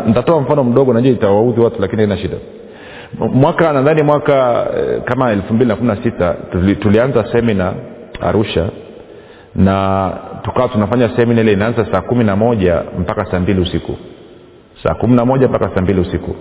nitatoa 0.07 0.41
mfano 0.41 0.63
mdogo 0.63 0.93
najua 0.93 1.11
itawaudhi 1.11 1.61
watu 1.61 1.81
lakini 1.81 2.01
haina 2.01 2.17
shida. 2.17 2.37
Mwaka 3.33 3.73
nadhani 3.73 4.01
mwaka 4.03 4.67
eh, 4.77 5.01
kama 5.05 5.31
elfu 5.31 5.53
mbili 5.53 5.69
na 5.69 5.75
kumi 5.75 5.87
na 5.87 6.03
sita 6.03 6.35
tuli, 6.51 6.75
tulianza 6.75 7.25
semina 7.31 7.73
arusha 8.21 8.69
na 9.55 10.11
tukawa 10.41 10.69
tunafanya 10.69 11.09
semina 11.15 11.41
ile 11.41 11.53
inaanza 11.53 11.85
saa 11.91 12.01
kumi 12.01 12.23
na 12.23 12.35
moja 12.35 12.83
mpaka 12.99 13.25
saa 13.25 13.39
mbili 13.39 13.61
usiku. 13.61 13.95
Saa 14.83 14.93
kumi 14.93 15.15
na 15.15 15.25
moja 15.25 15.47
mpaka 15.47 15.69
saa 15.75 15.81
mbili 15.81 15.99
usiku. 16.01 16.35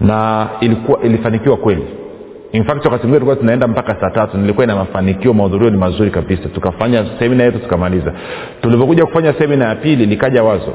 Na 0.00 0.48
ilikuwa 0.60 1.02
ilifanikiwa 1.02 1.56
kweli. 1.56 1.84
In 2.52 2.64
wakati 2.68 2.88
mwingine 2.88 3.12
tulikuwa 3.12 3.36
tunaenda 3.36 3.68
mpaka 3.68 4.00
saa 4.00 4.10
tatu 4.10 4.38
nilikuwa 4.38 4.64
ina 4.64 4.76
mafanikio 4.76 5.34
mahudhurio 5.34 5.70
ni 5.70 5.76
mazuri 5.76 6.10
kabisa. 6.10 6.48
Tukafanya 6.48 7.06
semina 7.18 7.44
yetu 7.44 7.58
tukamaliza. 7.58 8.12
Tulivyokuja 8.60 9.06
kufanya 9.06 9.32
semina 9.32 9.64
ya 9.64 9.74
pili 9.74 10.06
likaja 10.06 10.42
wazo 10.42 10.72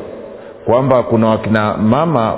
kwamba 0.65 1.03
kuna 1.03 1.27
wakina 1.27 1.77
mama 1.77 2.34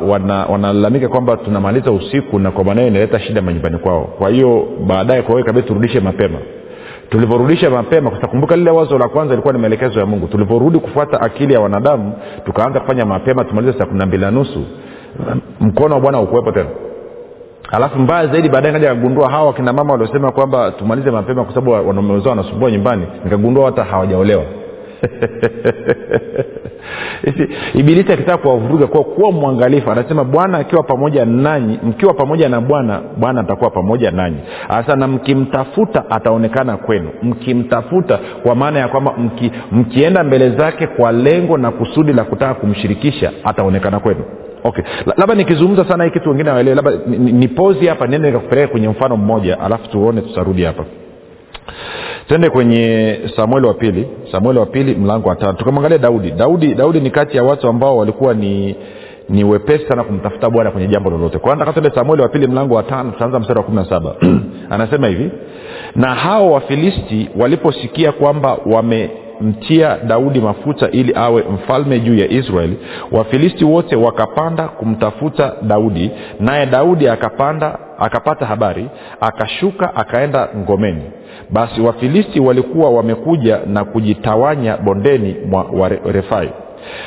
wanalalamika 0.50 1.06
wana 1.06 1.10
kwamba 1.10 1.38
tunamaliza 1.38 1.92
usiku 1.92 2.40
na 2.40 2.52
kwa 2.52 2.64
maanayo 2.64 2.88
inaleta 2.88 3.20
shida 3.20 3.42
manyumbani 3.42 3.78
kwao. 3.78 4.02
Kwa 4.02 4.30
hiyo 4.30 4.68
baadaye 4.88 5.22
kwa 5.22 5.44
kabidi 5.44 5.68
turudishe 5.68 6.00
mapema. 6.00 6.40
Tulivyorudisha 7.10 7.70
mapema 7.70 8.12
kumbuka 8.12 8.56
lile 8.56 8.72
wazo 8.72 8.98
la 8.98 9.08
kwanza 9.08 9.34
ilikuwa 9.34 9.54
ni 9.54 9.60
maelekezo 9.60 10.00
ya 10.00 10.06
mungu. 10.06 10.28
Tulivyorudi 10.28 10.80
kufuata 10.80 11.22
akili 11.22 11.54
ya 11.54 11.60
wanadamu 11.60 12.14
tukaanza 12.46 12.80
kufanya 12.80 13.06
mapema 13.06 13.44
tumalize 13.44 13.78
saa 13.78 13.86
kumi 13.86 14.00
na 14.00 14.06
mbili 14.06 14.24
na 14.26 14.32
nusu. 14.32 14.64
Mkono 15.62 15.96
wa 15.96 16.02
bwana 16.02 16.20
ukuwepo 16.22 16.52
tena. 16.52 16.70
Alafu 17.72 18.00
mbaya 18.00 18.28
zaidi 18.28 18.50
baadaye 18.50 18.74
kaja 18.74 18.88
kagundua 18.88 19.30
hawa 19.32 19.48
wakina 19.48 19.72
waliosema 19.72 20.32
kwamba 20.32 20.72
tumalize 20.72 21.12
mapema 21.12 21.44
kwa 21.44 21.54
sababu 21.54 21.72
wanaume 21.88 22.22
wanasumbua 22.30 22.72
nyumbani. 22.72 23.06
Nikagundua 23.24 23.66
hata 23.66 23.84
hawajaolewa 23.84 24.44
ibilisi 27.74 28.14
akitaka 28.14 28.38
kuwavuruga 28.38 28.88
kwa 28.88 29.04
kuwa 29.04 29.32
mwangalifu 29.32 29.92
anasema 29.92 30.24
bwana 30.24 30.58
akiwa 30.58 30.84
pamoja 30.84 31.26
nanyi 31.26 31.80
mkiwa 31.84 32.14
pamoja 32.14 32.50
na 32.50 32.62
bwana 32.62 33.02
bwana 33.18 33.42
atakuwa 33.42 33.70
pamoja 33.70 34.12
nanyi. 34.12 34.38
Hasa 34.68 34.96
na 34.96 35.08
mkimtafuta 35.08 36.10
ataonekana 36.10 36.78
kwenu. 36.78 37.10
Mkimtafuta 37.24 38.20
kwa 38.44 38.56
maana 38.56 38.80
ya 38.80 38.88
kwamba 38.88 39.14
mki, 39.18 39.52
mkienda 39.72 40.24
mbele 40.24 40.50
zake 40.50 40.88
kwa 40.88 41.12
lengo 41.12 41.58
na 41.58 41.72
kusudi 41.72 42.14
la 42.14 42.24
kutaka 42.24 42.54
kumshirikisha 42.54 43.32
ataonekana 43.44 44.00
kwenu. 44.00 44.24
Okay. 44.64 44.84
Labda 45.18 45.36
nikizungumza 45.36 45.86
sana 45.86 46.04
hii 46.04 46.10
kitu 46.12 46.30
wengine 46.30 46.50
waelewe 46.50 46.76
labda 46.76 46.92
nipozi 47.18 47.80
ni 47.80 47.88
hapa 47.88 48.08
niende 48.08 48.28
nikakupeleka 48.28 48.68
kwenye 48.68 48.90
mfano 48.90 49.18
mmoja 49.18 49.60
alafu 49.60 49.90
tuone 49.90 50.22
tutarudi 50.22 50.64
hapa 50.64 50.84
twende 52.28 52.50
kwenye 52.50 53.20
samueli 53.36 53.68
wa 53.68 53.74
pili. 53.74 54.08
Samueli 54.32 54.60
wa 54.60 54.66
pili 54.66 54.96
mlango 54.96 55.30
wa 55.30 55.36
tatu. 55.36 55.58
Tukamwangalia 55.58 55.98
daudi. 55.98 56.32
Daudi 56.32 56.76
daudi 56.76 57.00
ni 57.00 57.12
kati 57.12 57.38
ya 57.38 57.44
watu 57.44 57.68
ambao 57.68 57.98
walikuwa 57.98 58.34
ni 58.34 58.76
ni 59.30 59.44
wepesi 59.44 59.88
sana 59.88 60.04
kumtafuta 60.04 60.50
bwana 60.50 60.72
kwenye 60.72 60.88
jambo 60.88 61.10
lolote. 61.10 61.38
Kwa 61.40 61.74
samueli 61.96 62.22
wa 62.22 62.30
pili 62.30 62.48
mlango 62.48 62.76
wa 62.76 62.84
tano. 62.84 63.12
Tutaanza 63.12 63.40
mstari 63.40 63.60
wa 63.60 63.66
kumi 63.66 63.78
na 63.78 63.86
saba. 63.86 64.16
Anasema 64.70 65.08
hivi 65.08 65.32
na 65.96 66.16
hao 66.16 66.52
wafilisti 66.52 67.30
waliposikia 67.38 68.12
kwamba 68.12 68.58
wamemtia 68.66 69.98
daudi 70.08 70.40
mafuta 70.40 70.92
ili 70.92 71.14
awe 71.16 71.44
mfalme 71.54 72.00
juu 72.00 72.16
ya 72.16 72.30
israeli 72.32 72.78
wafilisti 73.12 73.66
wote 73.66 73.96
wakapanda 73.96 74.68
kumtafuta 74.68 75.54
daudi 75.62 76.12
naye 76.40 76.66
daudi 76.66 77.08
akapanda 77.08 77.80
akapata 78.00 78.46
habari 78.46 78.90
akashuka 79.22 79.96
akaenda 79.96 80.48
ngomeni. 80.58 81.04
Basi 81.50 81.82
wafilisti 81.82 82.40
walikuwa 82.40 82.90
wamekuja 82.90 83.60
na 83.68 83.86
kujitawanya 83.86 84.78
bondeni 84.78 85.36
mwa 85.50 85.64
warefai 85.74 86.50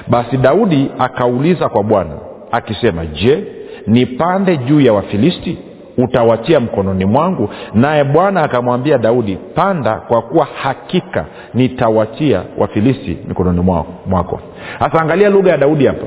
basi 0.09 0.37
daudi 0.37 0.91
akauliza 0.99 1.69
kwa 1.69 1.83
bwana 1.83 2.11
akisema 2.51 3.07
je 3.07 3.45
nipande 3.87 4.57
juu 4.57 4.81
ya 4.81 4.93
wafilisti? 4.93 5.59
Utawatia 5.99 6.61
mkononi 6.61 7.05
mwangu? 7.05 7.49
Naye 7.75 8.05
bwana 8.05 8.43
akamwambia 8.43 8.99
daudi 8.99 9.39
panda 9.55 9.95
kwa 9.95 10.23
kuwa 10.23 10.47
hakika 10.63 11.25
nitawatia 11.55 12.43
wafilisti 12.59 13.19
mikononi 13.29 13.61
mwako. 14.07 14.41
Hasa 14.79 15.01
angalia 15.01 15.29
lugha 15.29 15.51
ya 15.51 15.57
daudi 15.57 15.87
hapa. 15.87 16.07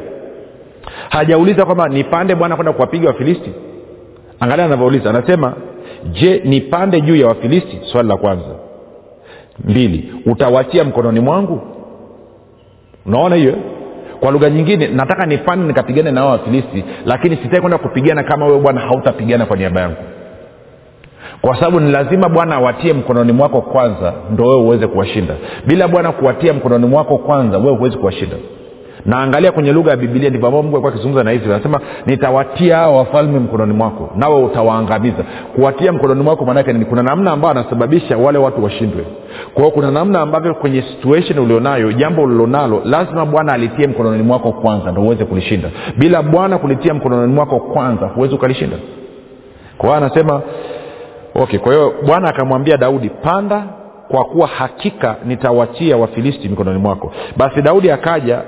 Hajauliza 1.10 1.66
kwamba 1.66 1.90
nipande 1.90 2.36
bwana 2.36 2.56
kwenda 2.56 2.74
kuwapiga 2.74 3.08
wafilisti 3.08 3.52
angalia 4.44 4.66
anavyouliza 4.66 5.10
anasema 5.10 5.54
je 6.12 6.42
nipande 6.46 7.02
juu 7.02 7.16
ya 7.16 7.28
wafilisti? 7.28 7.80
Swali 7.92 8.10
la 8.10 8.18
kwanza. 8.18 8.46
Mbili 9.64 10.14
utawatia 10.26 10.84
mkononi 10.84 11.20
mwangu? 11.20 11.62
Unaona 13.06 13.36
hiyo? 13.36 13.56
Kwa 14.20 14.32
lugha 14.32 14.50
nyingine 14.50 14.88
nataka 14.88 15.26
nipande 15.26 15.68
nikapigane 15.68 16.12
na 16.12 16.26
wafilisti 16.26 16.84
lakini 17.06 17.36
sitaki 17.36 17.62
kwenda 17.62 17.78
kupigana 17.78 18.24
kama 18.24 18.46
wewe 18.46 18.60
bwana 18.60 18.82
hautapigana 18.82 19.46
kwa 19.46 19.58
niaba 19.58 19.82
yangu. 19.82 19.96
Kwa 21.42 21.56
sababu 21.56 21.80
ni 21.80 21.92
lazima 21.92 22.30
bwana 22.30 22.56
awatie 22.56 22.94
mkononi 22.94 23.32
mwako 23.32 23.62
kwanza 23.62 24.14
ndo 24.32 24.44
wewe 24.44 24.62
uweze 24.62 24.88
kuwashinda. 24.88 25.34
Bila 25.68 25.88
bwana 25.88 26.12
kuwatia 26.12 26.54
mkononi 26.54 26.86
mwako 26.86 27.18
kwanza 27.18 27.58
wewe 27.58 27.76
huwezi 27.78 27.98
kuwashinda 27.98 28.36
na 29.06 29.18
angalia 29.18 29.52
kwenye 29.52 29.74
lugha 29.74 29.92
ya 29.92 29.98
bibilia 29.98 30.30
ndivyo 30.30 30.48
ambao 30.48 30.64
mungu 30.64 30.76
alikuwa 30.76 30.94
akizungumza 30.94 31.24
na 31.24 31.34
israel 31.34 31.54
anasema 31.54 31.80
nitawatia 32.06 32.78
hao 32.78 32.96
wafalme 32.96 33.40
mkononi 33.40 33.74
mwako 33.74 34.10
nawe 34.16 34.44
utawaangamiza. 34.44 35.24
Kuwatia 35.56 35.92
mkononi 35.94 36.24
mwako 36.24 36.46
maanake 36.46 36.74
nini 36.74 36.86
kuna 36.86 37.04
namna 37.04 37.32
ambayo 37.32 37.52
anasababisha 37.52 38.18
wale 38.18 38.38
watu 38.38 38.64
washindwe. 38.64 39.06
Kwao 39.54 39.72
kuna 39.72 39.92
namna 39.92 40.22
ambavyo 40.22 40.54
kwenye 40.56 40.82
situation 40.82 41.40
ulionayo 41.40 41.92
jambo 41.92 42.24
ulilonalo 42.24 42.82
lazima 42.86 43.26
bwana 43.26 43.54
alitie 43.54 43.88
mkononi 43.88 44.24
mwako 44.24 44.52
kwanza 44.52 44.92
ndo 44.92 45.02
uweze 45.02 45.26
kulishinda. 45.26 45.70
Bila 45.98 46.22
bwana 46.24 46.58
kulitia 46.58 46.94
mkononi 46.94 47.34
mwako 47.34 47.60
kwanza 47.60 48.06
huwezi 48.08 48.36
ukalishinda. 48.36 48.78
Kwa 49.78 49.90
hiyo 49.90 49.98
anasema 50.06 50.42
okay 51.36 51.60
kwa 51.60 51.74
hiyo 51.74 51.94
bwana 52.06 52.30
akamwambia 52.30 52.78
daudi 52.78 53.10
panda 53.10 53.64
kwa 54.14 54.26
kuwa 54.26 54.48
hakika 54.48 55.16
nitawatia 55.26 55.98
wafilisti 55.98 56.50
mikononi 56.50 56.80
mwako. 56.80 57.12
Basi 57.38 57.62
daudi 57.62 57.92
akaja 57.92 58.42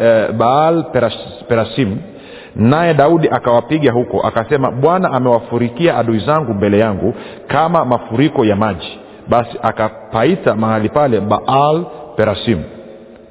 eh, 0.00 0.32
baal 0.32 0.84
peras, 0.92 1.14
perasim 1.48 1.96
naye 2.56 2.94
daudi 2.94 3.28
akawapiga 3.28 3.92
huko 3.92 4.20
akasema 4.20 4.70
bwana 4.70 5.10
amewafurikia 5.12 5.96
adui 5.96 6.18
zangu 6.18 6.54
mbele 6.54 6.78
yangu 6.78 7.14
kama 7.46 7.84
mafuriko 7.84 8.44
ya 8.44 8.56
maji. 8.56 8.98
Basi 9.28 9.58
akapaita 9.62 10.54
mahali 10.54 10.88
pale 10.88 11.20
baal 11.20 11.84
perasim 12.16 12.62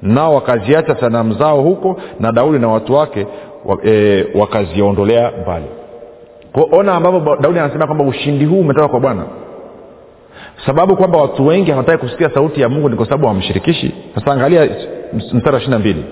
nao 0.02 0.34
wakaziacha 0.34 0.96
sanamu 1.00 1.34
zao 1.34 1.60
huko 1.62 1.96
na 2.20 2.32
daudi 2.32 2.58
na 2.58 2.68
watu 2.68 2.94
wake 2.94 3.26
e, 3.84 4.26
wakaziondolea 4.34 5.32
mbali. 5.42 5.66
Kwa 6.52 6.78
ona 6.78 6.94
ambavyo 6.94 7.36
daudi 7.40 7.58
anasema 7.58 7.86
kwamba 7.86 8.04
ushindi 8.04 8.44
huu 8.44 8.60
umetoka 8.60 8.88
kwa 8.88 9.00
bwana 9.00 9.22
sababu 10.66 10.96
kwamba 10.96 11.18
watu 11.18 11.46
wengi 11.46 11.70
hawataki 11.70 11.98
kusikia 11.98 12.30
sauti 12.30 12.60
ya 12.60 12.68
mungu 12.68 12.88
ni 12.88 12.96
kwa 12.96 13.04
sababu 13.06 13.26
hawamshirikishi. 13.26 13.94
Sasa 14.14 14.32
angalia 14.32 14.68
mstari 15.32 15.54
wa 15.54 15.58
ishiri 15.58 15.70
na 15.70 15.78
mbili. 15.78 16.04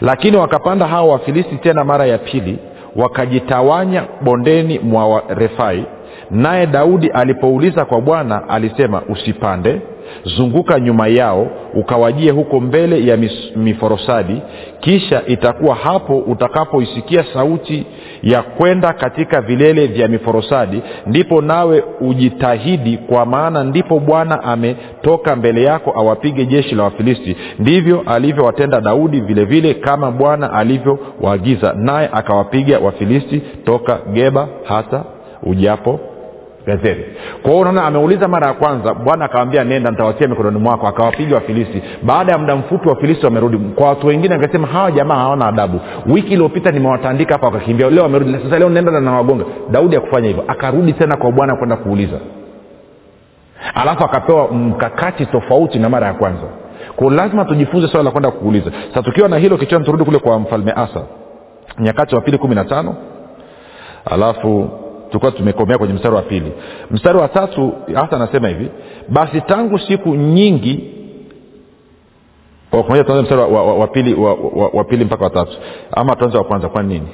Lakini 0.00 0.36
wakapanda 0.36 0.86
hao 0.86 1.08
wafilisti 1.08 1.56
tena 1.56 1.84
mara 1.84 2.06
ya 2.06 2.18
pili 2.18 2.58
wakajitawanya 2.96 4.04
bondeni 4.20 4.78
mwa 4.78 5.22
refai. 5.28 5.84
Naye 6.30 6.66
daudi 6.66 7.08
alipouliza 7.08 7.84
kwa 7.84 8.00
bwana 8.00 8.48
alisema 8.48 9.02
usipande 9.08 9.80
zunguka 10.24 10.80
nyuma 10.80 11.08
yao 11.08 11.46
ukawajie 11.74 12.30
huko 12.30 12.60
mbele 12.60 13.06
ya 13.06 13.18
miforosadi 13.56 14.42
kisha 14.80 15.22
itakuwa 15.26 15.74
hapo 15.74 16.18
utakapoisikia 16.18 17.24
sauti 17.34 17.86
ya 18.22 18.42
kwenda 18.42 18.92
katika 18.92 19.40
vilele 19.40 19.86
vya 19.86 20.08
miforosadi 20.08 20.82
ndipo 21.06 21.42
nawe 21.42 21.84
ujitahidi 22.00 22.96
kwa 22.96 23.26
maana 23.26 23.64
ndipo 23.64 23.98
bwana 24.00 24.42
ametoka 24.42 25.36
mbele 25.36 25.62
yako 25.62 25.92
awapige 25.96 26.46
jeshi 26.46 26.74
la 26.74 26.82
wafilisti. 26.82 27.36
Ndivyo 27.58 28.02
alivyowatenda 28.06 28.80
daudi 28.80 29.20
vile 29.20 29.44
vile 29.44 29.74
kama 29.74 30.10
bwana 30.10 30.52
alivyowaagiza 30.52 31.72
naye 31.76 32.08
akawapiga 32.12 32.78
wafilisti 32.78 33.42
toka 33.64 33.98
geba 34.12 34.48
hata 34.64 35.04
ujapo 35.42 36.00
gazeri 36.66 37.04
kwa 37.42 37.50
hiyo 37.50 37.60
unaona 37.62 37.84
ameuliza 37.84 38.28
mara 38.28 38.46
ya 38.46 38.52
kwanza 38.52 38.94
bwana 38.94 39.24
akawambia 39.24 39.64
nenda 39.64 39.90
ntawatia 39.90 40.28
mikononi 40.28 40.58
mwako. 40.58 40.86
Akawapiga 40.86 41.34
wafilisti. 41.34 41.82
Baada 42.02 42.32
ya 42.32 42.38
muda 42.38 42.56
mfupi 42.56 42.88
wafilisti 42.88 43.24
wamerudi. 43.24 43.58
Kwa 43.58 43.88
watu 43.88 44.06
wengine 44.06 44.34
akasema 44.34 44.66
hawa 44.68 44.90
jamaa 44.92 45.14
hawana 45.14 45.46
adabu. 45.46 45.80
Wiki 46.06 46.32
iliyopita 46.32 46.70
nimewatandika 46.70 47.32
hapa 47.34 47.46
wakakimbia. 47.46 47.90
Leo 47.90 48.02
wamerudi. 48.02 48.38
Sasa 48.44 48.58
leo 48.58 48.68
nenda 48.70 48.92
na 48.92 49.00
nawagonga 49.00 49.44
daudi 49.70 49.96
akufanya 49.96 50.28
hivyo. 50.28 50.44
Akarudi 50.48 50.92
tena 50.92 51.16
kwa 51.16 51.32
bwana 51.32 51.56
kwenda 51.56 51.76
kuuliza. 51.76 52.16
Alafu 53.74 54.04
akapewa 54.04 54.48
mkakati 54.48 55.26
tofauti 55.26 55.78
na 55.78 55.88
mara 55.88 56.06
ya 56.06 56.14
kwanza. 56.14 56.42
Ko 56.96 57.10
lazima 57.10 57.44
tujifunze 57.44 57.88
swala 57.88 58.04
la 58.04 58.10
kwenda 58.10 58.30
kuuliza. 58.30 58.70
Sasa 58.88 59.02
tukiwa 59.02 59.28
na 59.28 59.36
hilo 59.38 59.56
kichwani 59.56 59.84
turudi 59.84 60.04
kule 60.04 60.18
kwa 60.18 60.38
mfalme 60.38 60.72
asa. 60.72 61.02
Nyakati 61.78 62.14
wa 62.14 62.20
pili 62.20 62.38
kumi 62.38 62.54
na 62.54 62.64
tano. 62.64 62.94
Alafu 64.04 64.70
tulikuwa 65.10 65.32
tumekomea 65.32 65.78
kwenye 65.78 65.94
mstari 65.94 66.14
wa 66.14 66.22
pili. 66.22 66.52
Mstari 66.90 67.18
wa 67.18 67.28
tatu 67.28 67.72
hasa 67.94 68.16
anasema 68.16 68.48
hivi 68.48 68.68
basi 69.08 69.40
tangu 69.40 69.78
siku 69.78 70.08
nyingi 70.14 70.94
tuanze 72.70 73.22
mstari 73.22 73.40
wa, 73.40 73.46
wa, 73.48 73.74
wa, 73.74 73.86
pili, 73.86 74.14
wa, 74.14 74.34
wa, 74.34 74.68
wa 74.72 74.84
pili 74.84 75.04
mpaka 75.04 75.24
watatu 75.24 75.52
ama 75.92 76.16
tuanze 76.16 76.38
wa 76.38 76.44
kwanza 76.44 76.68
kwani 76.68 76.88
nini 76.94 77.08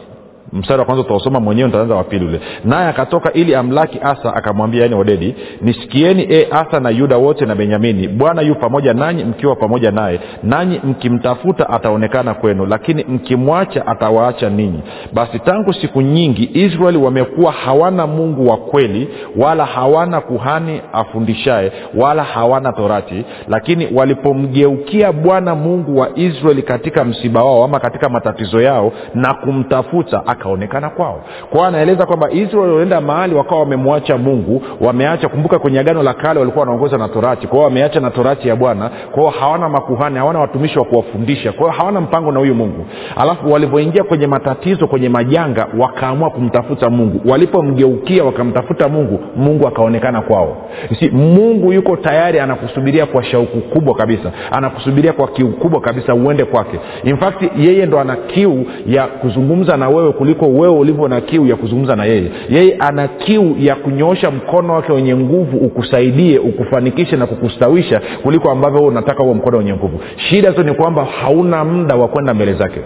mstari 0.52 0.78
wa 0.80 0.84
kwanza 0.86 1.02
utaosoma 1.04 1.40
mwenyewe 1.40 1.68
ntaanza 1.68 1.94
wa 1.94 2.04
pili 2.04 2.26
ule. 2.26 2.40
Naye 2.64 2.88
akatoka 2.88 3.32
ili 3.32 3.54
amlaki 3.54 3.98
asa 4.02 4.34
akamwambia 4.34 4.82
yani 4.82 4.94
odedi 4.94 5.34
nisikieni 5.60 6.26
e 6.30 6.48
asa 6.50 6.80
na 6.80 6.90
yuda 6.90 7.16
wote 7.16 7.46
na 7.46 7.54
benyamini. 7.54 8.08
Bwana 8.08 8.42
yu 8.42 8.54
pamoja 8.54 8.94
nanyi 8.94 9.24
mkiwa 9.24 9.56
pamoja 9.56 9.90
naye. 9.90 10.20
Nanyi 10.42 10.80
mkimtafuta 10.84 11.70
ataonekana 11.70 12.34
kwenu 12.34 12.66
lakini 12.66 13.04
mkimwacha 13.04 13.86
atawaacha 13.86 14.50
ninyi. 14.50 14.80
Basi 15.12 15.38
tangu 15.38 15.72
siku 15.72 16.02
nyingi 16.02 16.50
israeli 16.54 16.98
wamekuwa 16.98 17.52
hawana 17.52 18.06
mungu 18.06 18.48
wa 18.48 18.56
kweli 18.56 19.08
wala 19.36 19.64
hawana 19.64 20.20
kuhani 20.20 20.80
afundishaye 20.92 21.72
wala 21.96 22.24
hawana 22.24 22.72
torati. 22.72 23.24
Lakini 23.48 23.88
walipomgeukia 23.94 25.12
bwana 25.12 25.54
mungu 25.54 25.98
wa 25.98 26.10
israeli 26.14 26.62
katika 26.62 27.04
msiba 27.04 27.44
wao 27.44 27.64
ama 27.64 27.80
katika 27.80 28.08
matatizo 28.08 28.60
yao 28.60 28.92
na 29.14 29.34
kumtafuta 29.34 30.26
akaonekana 30.38 30.90
kwao. 30.90 31.20
Kwao 31.50 31.64
anaeleza 31.64 32.06
kwamba 32.06 32.30
israeli 32.30 32.72
walienda 32.72 33.00
mahali 33.00 33.34
wakawa 33.34 33.60
wamemwacha 33.60 34.18
mungu 34.18 34.62
wameacha 34.80 35.28
kumbuka 35.28 35.58
kwenye 35.58 35.78
agano 35.80 36.02
la 36.02 36.14
kale 36.14 36.40
walikuwa 36.40 36.60
wanaongoza 36.60 36.98
na 36.98 37.08
torati 37.08 37.46
kwao 37.46 37.62
wameacha 37.62 38.00
na 38.00 38.10
torati 38.10 38.48
ya 38.48 38.56
bwana 38.56 38.90
kwao 39.12 39.28
hawana 39.30 39.68
makuhani 39.68 40.18
hawana 40.18 40.38
watumishi 40.40 40.78
wa 40.78 40.84
kuwafundisha 40.84 41.52
kwao 41.52 41.70
hawana 41.70 42.00
mpango 42.00 42.32
na 42.32 42.38
huyu 42.40 42.54
mungu. 42.54 42.86
Alafu 43.16 43.52
walivyoingia 43.52 44.04
kwenye 44.04 44.26
matatizo 44.26 44.86
kwenye 44.86 45.08
majanga 45.08 45.66
wakaamua 45.78 46.30
kumtafuta 46.30 46.90
mungu. 46.90 47.30
Walipomgeukia 47.30 48.24
wakamtafuta 48.24 48.88
mungu 48.88 49.20
mungu 49.36 49.68
akaonekana 49.68 50.22
kwao. 50.22 50.56
Si 50.98 51.08
mungu 51.10 51.72
yuko 51.72 51.96
tayari 51.96 52.40
anakusubiria 52.40 53.06
kwa 53.06 53.24
shauku 53.24 53.60
kubwa 53.60 53.94
kabisa 53.94 54.32
anakusubiria 54.50 55.12
kwa 55.12 55.28
kiu 55.28 55.48
kubwa 55.48 55.80
kabisa 55.80 56.14
uende 56.14 56.44
kwake. 56.44 56.78
In 57.04 57.16
yeye 57.56 57.86
ndo 57.86 58.00
ana 58.00 58.16
kiu 58.16 58.66
ya 58.86 59.06
kuzungumza 59.06 59.76
na 59.76 59.88
wewe 59.88 60.12
kuliko 60.26 60.46
wewe 60.46 60.78
ulivyo 60.78 61.08
na 61.08 61.20
kiu 61.20 61.46
ya 61.46 61.56
kuzungumza 61.56 61.96
na 61.96 62.04
yeye. 62.04 62.30
Yeye 62.50 62.76
ana 62.78 63.08
kiu 63.08 63.56
ya 63.58 63.74
kunyoosha 63.74 64.30
mkono 64.30 64.74
wake 64.74 64.92
wenye 64.92 65.16
nguvu 65.16 65.56
ukusaidie 65.56 66.38
ukufanikishe 66.38 67.16
na 67.16 67.26
kukustawisha 67.26 68.00
kuliko 68.22 68.50
ambavyo 68.50 68.78
wewe 68.78 68.90
unataka 68.90 69.22
huo 69.22 69.34
mkono 69.34 69.58
wenye 69.58 69.74
nguvu. 69.74 70.00
Shida 70.16 70.52
tu 70.52 70.62
ni 70.62 70.74
kwamba 70.74 71.04
hauna 71.04 71.64
muda 71.64 71.94
wa 71.96 72.08
kwenda 72.08 72.34
mbele 72.34 72.54
zake. 72.54 72.80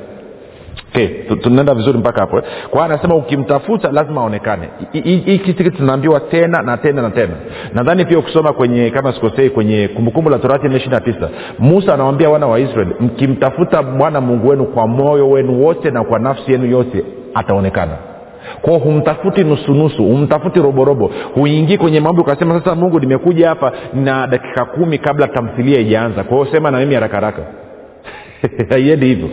Okay, 0.91 1.09
tunaenda 1.43 1.75
vizuri 1.75 1.99
mpaka 1.99 2.21
hapo 2.21 2.37
eh? 2.39 2.43
kwa 2.71 2.85
anasema 2.85 3.15
ukimtafuta 3.15 3.93
lazima 3.93 4.21
aonekane. 4.21 4.69
Hii 4.93 5.39
tunaambiwa 5.77 6.21
tena 6.21 6.63
na 6.63 6.77
tena 6.77 7.03
na 7.03 7.11
tena. 7.11 7.33
Nadhani 7.75 8.05
pia 8.05 8.19
ukisoma 8.19 8.53
kwenye 8.53 8.91
kama 8.91 9.13
sikosei 9.13 9.51
kwenye 9.51 9.89
kumbukumbu 9.89 10.31
la 10.31 10.39
torati 10.39 10.67
nne 10.67 10.77
ishiri 10.77 10.91
na 10.95 11.01
tisa 11.01 11.29
musa 11.59 11.95
anawambia 11.95 12.31
wana 12.31 12.47
wa 12.47 12.61
israeli 12.61 12.91
mkimtafuta 13.01 13.83
bwana 13.83 14.21
mungu 14.21 14.49
wenu 14.49 14.65
kwa 14.65 14.87
moyo 14.87 15.31
wenu 15.31 15.65
wote 15.65 15.91
na 15.91 16.05
kwa 16.05 16.19
nafsi 16.19 16.53
yenu 16.53 16.67
yote 16.67 17.05
ataonekana. 17.35 17.97
Kwao 18.63 18.79
humtafuti 18.79 19.45
nusunusu 19.45 20.05
humtafuti 20.05 20.61
roborobo 20.63 21.11
huingii 21.35 21.79
kwenye 21.79 22.01
mambo 22.01 22.23
ukasema 22.23 22.59
sasa 22.59 22.75
mungu 22.75 23.01
nimekuja 23.01 23.49
hapa 23.49 23.73
na 23.95 24.27
dakika 24.27 24.65
kumi 24.65 24.99
kabla 24.99 25.29
tamthilia 25.29 25.81
ijaanza 25.81 26.25
kwao 26.25 26.47
sema 26.47 26.71
na 26.71 26.79
mimi 26.79 26.95
haraka 26.95 27.15
haraka. 27.15 27.43
Haiendi 28.71 29.07
hivyo. 29.07 29.29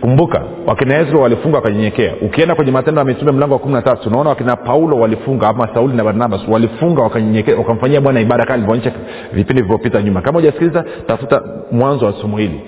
Kumbuka 0.00 0.42
wakina 0.66 0.98
ezra 0.98 1.18
walifunga 1.18 1.56
wakanyenyekea 1.56 2.12
ukienda 2.22 2.54
kwenye 2.54 2.72
matendo 2.72 2.98
ya 2.98 3.04
mitume 3.04 3.32
mlango 3.32 3.52
wa 3.54 3.58
kumi 3.60 3.74
na 3.74 3.82
tatu 3.82 4.08
unaona 4.08 4.30
wakina 4.30 4.56
paulo 4.56 4.98
walifunga 4.98 5.48
ama 5.48 5.68
sauli 5.74 5.96
na 5.96 6.04
barnabas 6.04 6.40
walifunga 6.48 7.02
wakanyenyekea 7.02 7.56
wakamfanyia 7.56 8.00
bwana 8.00 8.20
ibada 8.20 8.46
kaa 8.46 8.56
ilivyoonyesha 8.56 8.92
vipindi 9.32 9.62
vilivyopita 9.62 10.02
nyuma. 10.02 10.20
Kama 10.22 10.38
hujasikiliza 10.38 10.84
tafuta 11.06 11.42
mwanzo 11.72 12.06
wa 12.06 12.12
somo 12.12 12.38
hili. 12.38 12.60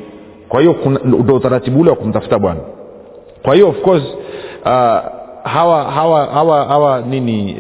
Kwa 0.49 0.61
hiyo 0.61 0.77
ndo 1.05 1.35
utaratibu 1.35 1.81
ule 1.81 1.91
wa 1.91 1.97
kumtafuta 1.97 2.39
bwana. 2.39 2.61
Kwa 3.43 3.55
hiyo 3.55 3.69
of 3.69 3.81
course 3.83 4.05
hawa 5.45 5.85
hawa 5.85 6.27
hawa 6.27 6.65
hawa 6.65 7.01
nini 7.01 7.57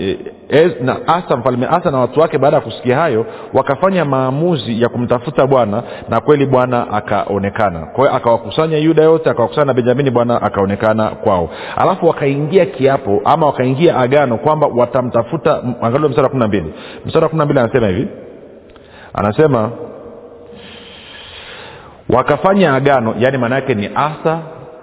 eh, 0.48 0.76
na 0.80 0.96
asa 1.08 1.36
mfalme 1.36 1.66
asa 1.66 1.90
na 1.90 1.98
watu 1.98 2.20
wake 2.20 2.38
baada 2.38 2.56
ya 2.56 2.62
kusikia 2.62 2.96
hayo 2.96 3.26
wakafanya 3.54 4.04
maamuzi 4.04 4.82
ya 4.82 4.88
kumtafuta 4.88 5.46
bwana 5.46 5.82
na 6.08 6.20
kweli 6.20 6.46
bwana 6.46 6.90
akaonekana. 6.92 7.78
Kwa 7.80 8.04
hiyo 8.04 8.16
akawakusanya 8.16 8.76
yuda 8.78 9.02
yote 9.02 9.30
akawakusanya 9.30 9.64
na 9.64 9.74
benjamini 9.74 10.10
bwana 10.10 10.42
akaonekana 10.42 11.08
kwao. 11.10 11.48
Alafu 11.76 12.06
wakaingia 12.06 12.66
kiapo 12.66 13.20
ama 13.24 13.46
wakaingia 13.46 13.96
agano 13.96 14.38
kwamba 14.38 14.66
watamtafuta 14.76 15.62
angalia 15.82 16.08
mstari 16.08 16.22
wa 16.22 16.28
kumi 16.28 16.40
na 16.40 16.48
mbili. 16.48 16.74
Mstari 17.06 17.22
wa 17.22 17.28
kumi 17.28 17.38
na 17.38 17.44
mbili 17.44 17.60
anasema 17.60 17.86
hivi. 17.88 18.08
Anasema 19.14 19.70
wakafanya 22.10 22.74
agano 22.74 23.14
yaani 23.18 23.38
maana 23.38 23.54
yake 23.54 23.74
ni 23.74 23.90
asa 23.94 24.38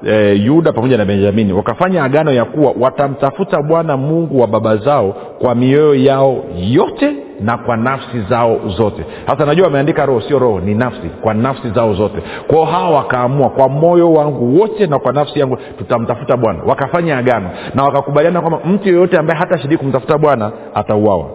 e, 0.05 0.33
yuda 0.35 0.71
pamoja 0.73 0.97
na 0.97 1.05
benjamini 1.05 1.53
wakafanya 1.53 2.03
agano 2.03 2.31
ya 2.31 2.45
kuwa 2.45 2.73
watamtafuta 2.79 3.61
bwana 3.61 3.97
mungu 3.97 4.39
wa 4.41 4.47
baba 4.47 4.77
zao 4.77 5.15
kwa 5.39 5.55
mioyo 5.55 5.95
yao 5.95 6.43
yote 6.55 7.13
na 7.41 7.57
kwa 7.57 7.77
nafsi 7.77 8.21
zao 8.29 8.59
zote. 8.77 9.05
Hasa 9.25 9.45
najua 9.45 9.65
wameandika 9.65 10.05
roho 10.05 10.21
sio 10.21 10.39
roho 10.39 10.59
ni 10.59 10.75
nafsi 10.75 11.09
kwa 11.21 11.33
nafsi 11.33 11.69
zao 11.69 11.93
zote. 11.93 12.17
Kwao 12.47 12.65
hawa 12.65 12.89
wakaamua 12.89 13.49
kwa 13.49 13.69
moyo 13.69 14.13
wangu 14.13 14.59
wote 14.59 14.87
na 14.87 14.99
kwa 14.99 15.13
nafsi 15.13 15.39
yangu 15.39 15.57
tutamtafuta 15.77 16.37
bwana. 16.37 16.59
Wakafanya 16.65 17.17
agano 17.17 17.49
na 17.75 17.83
wakakubaliana 17.83 18.41
kwamba 18.41 18.59
mtu 18.65 18.87
yeyote 18.89 19.17
ambaye 19.17 19.39
hata 19.39 19.57
shiriki 19.57 19.77
kumtafuta 19.77 20.17
bwana 20.17 20.51
atauawa. 20.73 21.25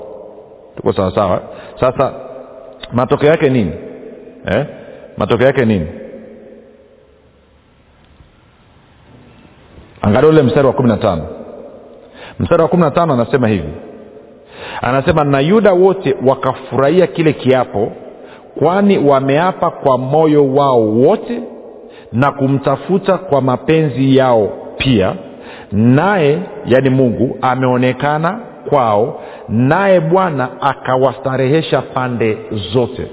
Tuko 0.77 0.93
sawasawa 0.93 1.41
sasa 1.81 2.13
matokeo 2.93 3.31
yake 3.31 3.51
nini? 3.51 3.73
Eh? 4.47 4.67
matokeo 5.17 5.47
yake 5.47 5.65
nini 5.65 5.87
angalia 10.09 10.29
ule 10.31 10.43
mstari 10.43 10.67
wa 10.67 10.73
kumi 10.73 10.89
na 10.89 10.97
tano. 10.97 11.23
Mstari 12.41 12.63
wa 12.63 12.69
kumi 12.69 12.83
na 12.83 12.91
tano 12.91 13.13
anasema 13.15 13.49
hivi. 13.49 13.69
Anasema 14.83 15.25
na 15.25 15.41
yuda 15.41 15.73
wote 15.73 16.17
wakafurahia 16.27 17.07
kile 17.07 17.33
kiapo 17.33 17.93
kwani 18.59 18.99
wameapa 18.99 19.71
kwa 19.71 19.99
moyo 19.99 20.55
wao 20.55 20.83
wote 20.89 21.43
na 22.13 22.33
kumtafuta 22.33 23.19
kwa 23.19 23.41
mapenzi 23.41 24.17
yao 24.17 24.49
pia. 24.79 25.15
Naye 25.73 26.39
yani 26.67 26.91
mungu 26.91 27.39
ameonekana 27.43 28.41
kwao 28.69 29.21
naye 29.49 30.01
bwana 30.01 30.49
akawastarehesha 30.61 31.83
pande 31.83 32.39
zote 32.73 33.07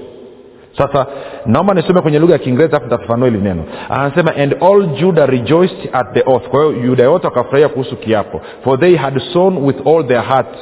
sasa 0.78 1.06
naomba 1.46 1.74
nisome 1.74 2.00
kwenye 2.00 2.18
lugha 2.18 2.32
ya 2.32 2.38
kiingereza 2.38 2.76
afu 2.76 2.86
nitafafanua 2.86 3.28
hili 3.28 3.40
neno. 3.40 3.62
Anasema 3.88 4.34
and 4.36 4.56
all 4.62 4.86
juda 4.86 5.26
rejoiced 5.26 5.88
at 5.92 6.12
the 6.12 6.22
oath. 6.26 6.48
Kwa 6.48 6.60
hiyo 6.64 6.84
yuda 6.84 7.04
yote 7.04 7.26
wakafurahia 7.26 7.68
kuhusu 7.68 7.96
kiapo. 7.96 8.40
For 8.64 8.80
they 8.80 8.96
had 8.96 9.18
sown 9.32 9.58
with 9.58 9.86
all 9.86 10.06
their 10.06 10.22
hearts 10.22 10.58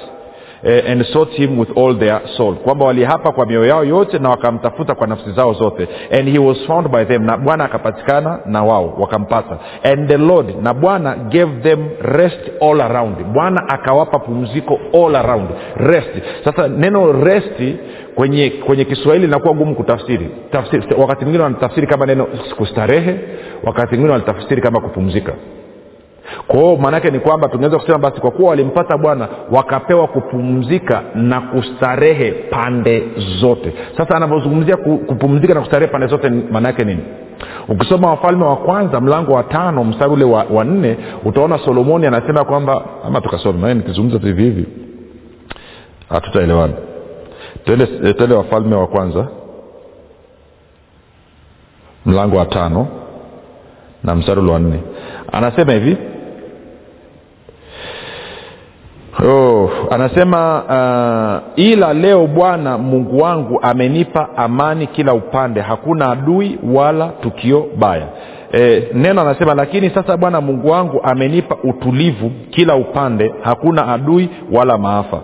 eh, 0.64 0.90
and 0.90 1.04
sought 1.12 1.32
him 1.32 1.58
with 1.58 1.70
all 1.78 1.98
their 1.98 2.20
soul. 2.36 2.54
Kwamba 2.54 2.84
walihapa 2.86 3.32
kwa 3.32 3.46
mioyo 3.46 3.66
yao 3.66 3.84
yote 3.84 4.18
na 4.18 4.30
wakamtafuta 4.30 4.94
kwa 4.94 5.06
nafsi 5.06 5.32
zao 5.32 5.52
zote. 5.52 5.88
And 6.12 6.28
he 6.28 6.38
was 6.38 6.66
found 6.66 6.88
by 6.88 7.04
them 7.04 7.24
na 7.24 7.36
bwana 7.36 7.64
akapatikana 7.64 8.38
na 8.46 8.64
wao 8.64 8.94
wakampata. 8.98 9.58
And 9.82 10.08
the 10.08 10.16
lord 10.18 10.54
na 10.62 10.74
bwana 10.74 11.14
gave 11.16 11.60
them 11.62 11.88
rest 12.00 12.40
all 12.62 12.80
around. 12.80 13.16
Bwana 13.32 13.68
akawapa 13.68 14.18
pumziko 14.18 14.78
all 14.94 15.16
around. 15.16 15.48
Rest. 15.76 16.10
Sasa 16.44 16.68
neno 16.68 17.12
resti 17.12 17.76
kwenye 18.14 18.50
kwenye 18.50 18.84
kiswahili 18.84 19.26
linakuwa 19.26 19.54
ngumu 19.54 19.74
kutafsiri. 19.74 20.28
Tafsiri, 20.50 20.82
wakati 20.98 21.24
mwingine 21.24 21.44
wanatafsiri 21.44 21.86
kama 21.86 22.06
neno 22.06 22.26
kustarehe 22.56 23.14
wakati 23.62 23.88
mwingine 23.90 24.12
walitafsiri 24.12 24.62
kama 24.62 24.80
kupumzika 24.80 25.32
kwao 26.46 26.76
maanaake 26.76 27.10
ni 27.10 27.18
kwamba 27.18 27.48
tungeweza 27.48 27.78
kusema 27.78 27.98
basi 27.98 28.20
kwa 28.20 28.30
kuwa 28.30 28.50
walimpata 28.50 28.98
bwana 28.98 29.28
wakapewa 29.50 30.06
kupumzika 30.06 31.02
na 31.14 31.40
kustarehe 31.40 32.32
pande 32.32 33.02
zote. 33.40 33.72
Sasa 33.96 34.16
anavyozungumzia 34.16 34.76
kupumzika 34.76 35.54
na 35.54 35.60
kustarehe 35.60 35.92
pande 35.92 36.06
zote 36.06 36.30
maanaake 36.30 36.84
nini? 36.84 37.00
Ukisoma 37.68 38.10
wafalme 38.10 38.44
wa 38.44 38.56
kwanza 38.56 39.00
mlango 39.00 39.32
wa 39.32 39.42
tano 39.42 39.84
mstari 39.84 40.12
ule 40.12 40.24
wa, 40.24 40.44
wa 40.50 40.64
nne 40.64 40.96
utaona 41.24 41.58
solomoni 41.58 42.06
anasema 42.06 42.44
kwamba 42.44 42.84
ama 43.06 43.20
tukasome 43.20 43.58
maana 43.58 43.74
nikizungumza 43.74 44.18
tu 44.18 44.26
hivi 44.26 44.42
hivi 44.42 44.66
hatutaelewana. 46.08 46.72
Twende 48.16 48.34
wafalme 48.34 48.74
wa 48.76 48.86
kwanza 48.86 49.28
mlango 52.06 52.36
wa 52.36 52.46
tano 52.46 52.86
na 54.04 54.14
mstari 54.14 54.40
ule 54.40 54.52
wa 54.52 54.58
nne. 54.58 54.80
Anasema 55.32 55.72
hivi 55.72 55.96
oh, 59.22 59.70
anasema 59.90 60.62
uh, 60.64 61.58
ila 61.64 61.92
leo 61.94 62.26
bwana 62.26 62.78
mungu 62.78 63.18
wangu 63.22 63.58
amenipa 63.62 64.28
amani 64.36 64.86
kila 64.86 65.14
upande. 65.14 65.60
Hakuna 65.60 66.10
adui 66.10 66.58
wala 66.74 67.08
tukio 67.08 67.66
baya. 67.76 68.06
E, 68.52 68.88
neno 68.94 69.20
anasema 69.20 69.54
lakini 69.54 69.90
sasa 69.90 70.16
bwana 70.16 70.40
mungu 70.40 70.70
wangu 70.70 71.00
amenipa 71.02 71.56
utulivu 71.64 72.30
kila 72.50 72.76
upande. 72.76 73.34
Hakuna 73.42 73.88
adui 73.88 74.28
wala 74.52 74.78
maafa 74.78 75.20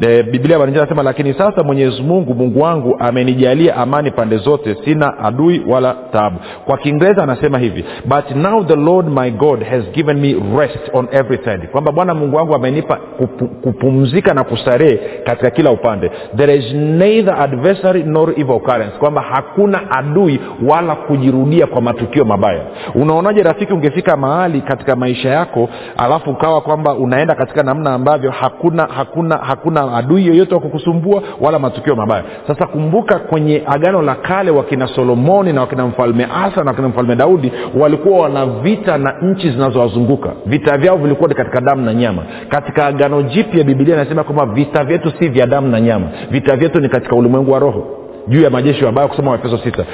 e, 0.00 0.22
biblia 0.22 0.58
baninjia 0.58 0.82
anasema 0.82 1.02
lakini 1.02 1.34
sasa 1.34 1.62
mwenyezi 1.62 2.02
mungu 2.02 2.34
mungu 2.34 2.60
wangu 2.60 2.96
amenijalia 2.98 3.76
amani 3.76 4.10
pande 4.10 4.36
zote 4.36 4.76
sina 4.84 5.18
adui 5.18 5.62
wala 5.68 5.96
taabu 6.12 6.36
kwa 6.64 6.78
kiingereza 6.78 7.22
anasema 7.22 7.58
hivi 7.58 7.84
but 8.04 8.30
now 8.36 8.64
the 8.64 8.76
lord 8.76 9.08
my 9.18 9.30
god 9.30 9.62
has 9.62 9.84
given 9.92 10.18
me 10.20 10.36
rest 10.58 10.90
on 10.92 11.08
every 11.12 11.38
side. 11.44 11.66
Kwamba 11.66 11.92
bwana 11.92 12.14
mungu 12.14 12.36
wangu 12.36 12.54
amenipa 12.54 12.96
kupu, 12.96 13.46
kupumzika 13.48 14.34
na 14.34 14.44
kustarehe 14.44 15.00
katika 15.24 15.50
kila 15.50 15.70
upande. 15.70 16.10
There 16.36 16.56
is 16.56 16.74
neither 16.74 17.34
adversary 17.40 18.02
nor 18.02 18.30
evil 18.30 18.50
occurrence. 18.54 18.96
Kwamba 18.98 19.20
hakuna 19.20 19.90
adui 19.90 20.40
wala 20.68 20.94
kujirudia 20.94 21.66
kwa 21.66 21.80
matukio 21.80 22.24
mabaya. 22.24 22.62
Unaonaje 22.94 23.42
rafiki 23.42 23.72
ungefika 23.72 24.16
mahali 24.16 24.60
katika 24.60 24.96
maisha 24.96 25.28
yako 25.28 25.68
alafu 25.96 26.30
ukawa 26.30 26.60
kwamba 26.60 26.94
unaenda 26.94 27.34
katika 27.34 27.62
namna 27.62 27.94
ambavyo 27.94 28.30
hakuna 28.30 28.86
hakuna 28.96 29.36
hakuna 29.36 29.89
adui 29.96 30.26
yoyote 30.26 30.54
wa 30.54 30.60
kukusumbua 30.60 31.22
wala 31.40 31.58
matukio 31.58 31.96
mabaya. 31.96 32.24
Sasa 32.46 32.66
kumbuka 32.66 33.18
kwenye 33.18 33.62
agano 33.66 34.02
la 34.02 34.14
kale 34.14 34.50
wakina 34.50 34.86
solomoni 34.86 35.52
na 35.52 35.60
wakina 35.60 35.86
mfalme 35.86 36.24
asa 36.44 36.64
na 36.64 36.70
wakina 36.70 36.88
mfalme 36.88 37.16
daudi 37.16 37.52
walikuwa 37.78 38.18
wana 38.18 38.46
vita 38.46 38.98
na 38.98 39.14
nchi 39.22 39.50
zinazowazunguka. 39.50 40.32
Vita 40.46 40.78
vyao 40.78 40.96
vilikuwa 40.96 41.28
ni 41.28 41.34
katika 41.34 41.60
damu 41.60 41.82
na 41.84 41.94
nyama. 41.94 42.22
Katika 42.48 42.86
agano 42.86 43.22
jipya 43.22 43.64
bibilia 43.64 43.94
inasema 43.94 44.24
kwamba 44.24 44.46
vita 44.46 44.84
vyetu 44.84 45.12
si 45.18 45.28
vya 45.28 45.46
damu 45.46 45.68
na 45.68 45.80
nyama. 45.80 46.06
Vita 46.30 46.56
vyetu 46.56 46.80
ni 46.80 46.88
katika 46.88 47.16
ulimwengu 47.16 47.52
wa 47.52 47.58
roho 47.58 47.86
juu 48.28 48.42
ya 48.42 48.50
majeshi 48.50 48.84
wabaya 48.84 49.08
kusoma 49.08 49.30
waefeso 49.30 49.58
sita. 49.58 49.84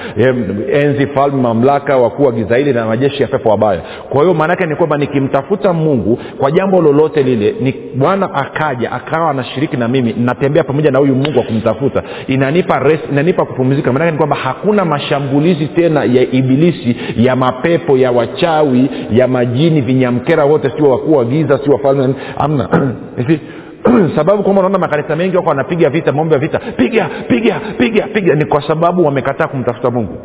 Enzi 0.73 1.07
falme 1.07 1.43
mamlaka 1.43 1.97
wakuu 1.97 2.23
wa 2.25 2.33
gizaili 2.33 2.73
na 2.73 2.87
majeshi 2.87 3.23
ya 3.23 3.29
pepo 3.29 3.49
wabaya. 3.49 3.81
Kwa 4.11 4.21
hiyo 4.23 4.35
maanaake 4.35 4.67
ni 4.67 4.77
kwamba 4.77 4.97
nikimtafuta 4.97 5.73
mungu 5.73 6.19
kwa 6.39 6.51
jambo 6.51 6.81
lolote 6.81 7.23
lile 7.23 7.55
ni 7.61 7.75
bwana 7.95 8.35
akaja 8.35 8.93
akawa 8.93 9.31
anashiriki 9.31 9.77
na 9.77 9.89
mimi 9.89 10.13
natembea 10.19 10.65
pamoja 10.65 10.91
na 10.91 10.99
huyu 10.99 11.15
mungu 11.15 11.39
wa 11.39 11.45
kumtafuta 11.45 12.03
inanipa 12.27 12.79
rest, 12.79 13.03
inanipa 13.13 13.45
kupumzika. 13.45 13.93
Maanake 13.93 14.11
ni 14.13 14.19
kwamba 14.19 14.37
hakuna 14.37 14.85
mashambulizi 14.85 15.67
tena 15.67 16.05
ya 16.05 16.23
ibilisi 16.33 16.97
ya 17.17 17.37
mapepo 17.37 17.99
ya 17.99 18.13
wachawi 18.13 18.91
ya 19.11 19.29
majini 19.29 19.81
vinyamkera 19.81 20.45
wote 20.45 20.71
sio 20.77 20.91
wakuu 20.91 21.13
wa 21.13 21.25
giza 21.25 21.59
sio 21.59 21.73
wafalme 21.73 22.15
amna 22.39 22.69
sababu 24.17 24.43
kwamba 24.43 24.61
unaona 24.61 24.79
makanisa 24.79 25.17
mengi 25.17 25.37
wako 25.37 25.49
wanapiga 25.49 25.91
vita 25.91 26.13
maombi 26.13 26.35
ya 26.35 26.41
vita. 26.41 26.59
Piga 26.59 27.09
piga 27.29 27.61
piga 27.79 28.07
piga. 28.07 28.35
Ni 28.35 28.45
kwa 28.45 28.63
sababu 28.63 29.05
wamekataa 29.05 29.49
kumtafuta 29.49 29.91
mungu. 29.91 30.19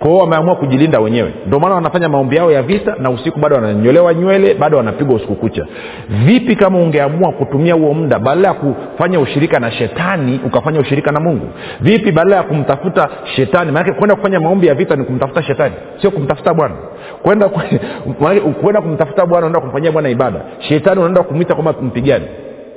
Kwao 0.00 0.16
wameamua 0.18 0.54
kujilinda 0.56 1.00
wenyewe. 1.00 1.32
Ndio 1.46 1.60
maana 1.60 1.74
wanafanya 1.74 2.08
maombi 2.08 2.36
yao 2.36 2.52
ya 2.52 2.62
vita 2.62 2.94
na 2.98 3.10
usiku 3.10 3.38
bado 3.40 3.56
wananyolewa 3.56 4.14
nywele 4.14 4.54
bado 4.54 4.76
wanapigwa 4.76 5.14
usiku 5.16 5.34
kucha. 5.34 5.66
Vipi 6.08 6.56
kama 6.56 6.78
ungeamua 6.78 7.32
kutumia 7.32 7.74
huo 7.74 7.94
muda 7.94 8.18
badala 8.18 8.48
ya 8.48 8.54
kufanya 8.54 9.20
ushirika 9.20 9.60
na 9.60 9.72
shetani 9.72 10.40
ukafanya 10.46 10.80
ushirika 10.80 11.12
na 11.12 11.20
mungu? 11.20 11.46
Vipi 11.80 12.12
badala 12.12 12.36
ya 12.36 12.42
kumtafuta 12.42 13.08
shetani? 13.36 13.72
Maanake 13.72 13.92
kwenda 13.98 14.16
kufanya 14.16 14.40
maombi 14.40 14.66
ya 14.66 14.74
vita 14.74 14.96
ni 14.96 15.04
kumtafuta 15.04 15.42
shetani 15.42 15.74
sio 16.00 16.10
kumtafuta 16.10 16.54
bwana. 16.54 16.74
Kwenda 17.22 17.48
kwenda 18.62 18.80
kumtafuta 18.80 19.26
bwana 19.26 19.46
unaenda 19.46 19.60
kumfanyia 19.60 19.92
bwana 19.92 20.08
ibada. 20.08 20.40
Shetani 20.58 21.00
unaenda 21.00 21.22
kumwita 21.22 21.54
kwamba 21.54 21.74
mpigani 21.82 22.26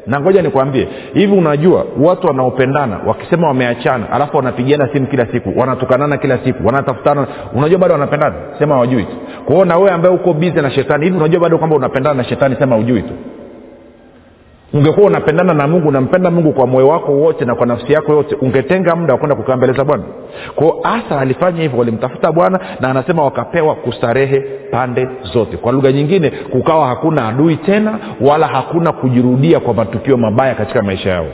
na 0.07 0.19
ngoja 0.19 0.41
nikwambie 0.41 0.87
hivi 1.13 1.33
unajua 1.37 1.85
watu 1.99 2.27
wanaopendana 2.27 2.99
wakisema 3.05 3.47
wameachana 3.47 4.11
alafu 4.11 4.37
wanapigana 4.37 4.89
simu 4.93 5.07
kila 5.07 5.25
siku 5.25 5.59
wanatukanana 5.59 6.17
kila 6.17 6.37
siku 6.37 6.65
wanatafutana 6.67 7.27
unajua 7.55 7.79
bado 7.79 7.93
wanapendana? 7.93 8.35
Sema 8.59 8.77
wajui 8.79 9.03
tu. 9.03 9.15
Kwao 9.45 9.65
na 9.65 9.77
wewe 9.77 9.91
ambaye 9.91 10.15
uko 10.15 10.33
bizi 10.33 10.61
na 10.61 10.71
shetani 10.71 11.05
hivi 11.05 11.17
unajua 11.17 11.39
bado 11.39 11.57
kwamba 11.57 11.75
unapendana 11.75 12.13
na 12.13 12.23
shetani 12.23 12.55
sema 12.59 12.77
ujui 12.77 13.01
tu 13.01 13.13
ungekuwa 14.73 15.07
unapendana 15.07 15.53
na 15.53 15.67
mungu 15.67 15.87
unampenda 15.87 16.31
mungu 16.31 16.53
kwa 16.53 16.67
moyo 16.67 16.87
wako 16.87 17.11
wote 17.11 17.45
na 17.45 17.55
kwa 17.55 17.65
nafsi 17.65 17.93
yako 17.93 18.11
yote 18.13 18.35
ungetenga 18.41 18.95
muda 18.95 19.13
wa 19.13 19.19
kwenda 19.19 19.35
kukaa 19.35 19.55
mbele 19.57 19.73
za 19.73 19.83
bwana 19.85 20.03
kwao 20.55 20.79
asa 20.83 21.19
alifanya 21.19 21.61
hivyo 21.61 21.79
walimtafuta 21.79 22.31
bwana 22.31 22.59
na 22.79 22.89
anasema 22.89 23.23
wakapewa 23.23 23.75
kustarehe 23.75 24.39
pande 24.71 25.07
zote. 25.33 25.57
Kwa 25.57 25.71
lugha 25.71 25.91
nyingine 25.91 26.29
kukawa 26.31 26.87
hakuna 26.87 27.27
adui 27.27 27.55
tena 27.55 27.99
wala 28.21 28.47
hakuna 28.47 28.91
kujirudia 28.91 29.59
kwa 29.59 29.73
matukio 29.73 30.17
mabaya 30.17 30.55
katika 30.55 30.81
maisha 30.81 31.09
yao. 31.09 31.25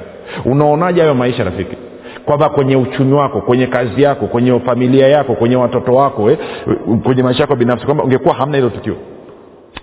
Unaonaje 0.45 1.01
hayo 1.01 1.13
maisha 1.15 1.43
rafiki? 1.43 1.75
Kwamba 2.25 2.49
kwenye 2.49 2.75
uchumi 2.75 3.13
wako 3.13 3.41
kwenye 3.41 3.67
kazi 3.67 4.01
yako 4.01 4.27
kwenye 4.27 4.59
familia 4.59 5.07
yako 5.07 5.33
kwenye 5.35 5.55
watoto 5.55 5.93
wako 5.93 6.31
eh, 6.31 6.37
kwenye 7.03 7.23
maisha 7.23 7.43
yako 7.43 7.55
binafsi 7.55 7.85
kwamba 7.85 8.03
ungekuwa 8.03 8.33
hamna 8.35 8.57
hilo 8.57 8.69
tukio. 8.69 8.95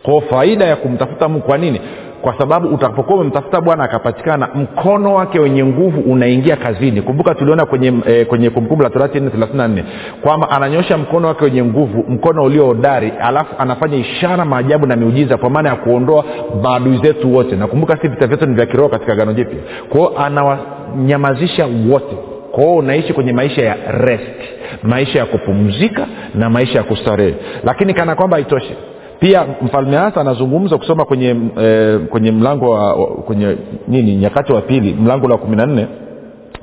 Kwao 0.02 0.20
faida 0.20 0.64
ya 0.64 0.76
kumtafuta 0.76 1.28
mungu 1.28 1.46
kwa 1.46 1.58
nini 1.58 1.80
kwa 2.26 2.38
sababu 2.38 2.68
utakapokuwa 2.68 3.18
umemtafuta 3.18 3.60
bwana 3.60 3.84
akapatikana 3.84 4.48
mkono 4.54 5.14
wake 5.14 5.38
wenye 5.38 5.64
nguvu 5.64 6.00
unaingia 6.00 6.56
kazini. 6.56 7.02
Kumbuka 7.02 7.34
tuliona 7.34 7.66
kwenye 7.66 7.92
e, 8.06 8.24
kwenye 8.24 8.50
kumbukumbu 8.50 8.82
la 8.84 8.90
torati 8.90 9.20
nne 9.20 9.30
thelathini 9.30 9.58
na 9.58 9.68
nne 9.68 9.84
kwamba 10.22 10.50
ananyosha 10.50 10.98
mkono 10.98 11.28
wake 11.28 11.44
wenye 11.44 11.64
nguvu 11.64 12.04
mkono 12.08 12.42
ulio 12.44 12.66
hodari 12.66 13.12
alafu 13.20 13.54
anafanya 13.58 13.96
ishara 13.96 14.44
maajabu 14.44 14.86
na 14.86 14.96
miujiza 14.96 15.36
kwa 15.36 15.50
maana 15.50 15.68
ya 15.68 15.76
kuondoa 15.76 16.24
maadui 16.62 16.98
zetu 16.98 17.34
wote. 17.34 17.56
Nakumbuka 17.56 17.96
si 17.96 18.08
vita 18.08 18.26
vyetu 18.26 18.46
ni 18.46 18.54
vya 18.54 18.66
kiroho 18.66 18.88
katika 18.88 19.14
gano 19.14 19.32
jipya. 19.32 19.58
Kwao 19.88 20.18
anawanyamazisha 20.18 21.66
wote. 21.90 22.16
Kwao 22.52 22.76
unaishi 22.76 23.12
kwenye 23.12 23.32
maisha 23.32 23.62
ya 23.62 23.76
rest 23.98 24.40
maisha 24.82 25.18
ya 25.18 25.26
kupumzika 25.26 26.06
na 26.34 26.50
maisha 26.50 26.78
ya 26.78 26.84
kustarehe. 26.84 27.34
Lakini 27.64 27.94
kana 27.94 28.14
kwamba 28.14 28.36
haitoshi 28.36 28.74
pia 29.18 29.46
mfalme 29.62 29.96
hasa 29.96 30.20
anazungumza 30.20 30.78
kusoma 30.78 31.04
kwenye 31.04 31.36
e, 31.62 31.98
kwenye 31.98 32.32
mlango 32.32 32.70
wa, 32.70 32.94
wa 32.94 33.06
kwenye 33.06 33.56
nini 33.88 34.16
nyakati 34.16 34.52
wa 34.52 34.60
pili 34.60 34.94
mlango 35.00 35.28
la 35.28 35.36
kumi 35.36 35.56
na 35.56 35.66
nne 35.66 35.86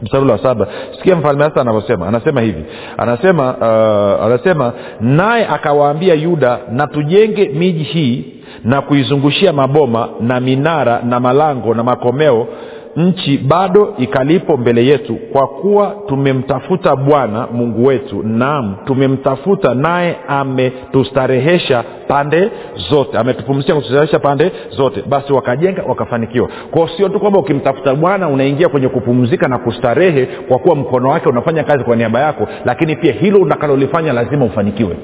mstari 0.01 0.25
wa 0.29 0.37
saba. 0.37 0.67
Sikia 0.97 1.15
mfalme 1.15 1.43
hasa 1.43 1.61
anavyosema 1.61 2.07
anasema 2.07 2.41
hivi. 2.41 2.63
Anasema 2.97 3.55
uh, 3.57 4.25
anasema 4.25 4.73
naye 5.01 5.47
akawaambia 5.47 6.13
yuda 6.13 6.59
na 6.71 6.87
tujenge 6.87 7.49
miji 7.49 7.83
hii 7.83 8.25
na 8.63 8.81
kuizungushia 8.81 9.53
maboma 9.53 10.09
na 10.21 10.39
minara 10.39 11.01
na 11.01 11.19
malango 11.19 11.73
na 11.73 11.83
makomeo 11.83 12.47
nchi 12.95 13.37
bado 13.37 13.93
ikalipo 13.97 14.57
mbele 14.57 14.85
yetu 14.85 15.15
kwa 15.15 15.47
kuwa 15.47 15.95
tumemtafuta 16.07 16.95
bwana 16.95 17.47
mungu 17.53 17.85
wetu 17.85 18.23
naam 18.23 18.75
tumemtafuta 18.85 19.73
naye 19.73 20.15
ametustarehesha 20.27 21.83
pande 22.07 22.51
zote 22.89 23.17
ametupumzisha 23.17 23.75
kutustarehesha 23.75 24.19
pande 24.19 24.51
zote. 24.69 25.03
Basi 25.09 25.33
wakajenga 25.33 25.83
wakafanikiwa. 25.87 26.49
Kwao 26.71 26.87
sio 26.87 27.09
tu 27.09 27.19
kwamba 27.19 27.39
ukimtafuta 27.39 27.95
bwana 27.95 28.29
unaingia 28.29 28.69
kwenye 28.69 28.87
kupumzika 28.89 29.47
na 29.47 29.57
kustarehe 29.57 30.25
kwa 30.25 30.59
kuwa 30.59 30.75
mkono 30.75 31.09
wake 31.09 31.29
unafanya 31.29 31.63
kazi 31.63 31.83
kwa 31.83 31.95
niaba 31.95 32.19
yako 32.19 32.47
lakini 32.65 32.95
pia 32.95 33.13
hilo 33.13 33.39
unakalolifanya 33.39 34.13
lazima 34.13 34.45
ufanikiwe. 34.45 34.97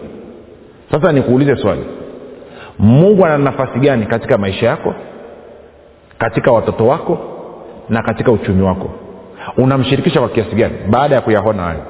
Sasa 0.91 1.11
nikuulize 1.11 1.55
swali. 1.55 1.81
Mungu 2.79 3.25
ana 3.25 3.37
nafasi 3.37 3.79
gani 3.79 4.05
katika 4.05 4.37
maisha 4.37 4.65
yako 4.67 4.93
katika 6.17 6.51
watoto 6.51 6.87
wako 6.87 7.17
na 7.89 8.03
katika 8.03 8.31
uchumi 8.31 8.61
wako. 8.61 8.89
Unamshirikisha 9.57 10.19
kwa 10.19 10.29
kiasi 10.29 10.55
gani? 10.55 10.73
Baada 10.89 11.15
ya 11.15 11.21
kuyaona 11.21 11.63
hayo. 11.63 11.81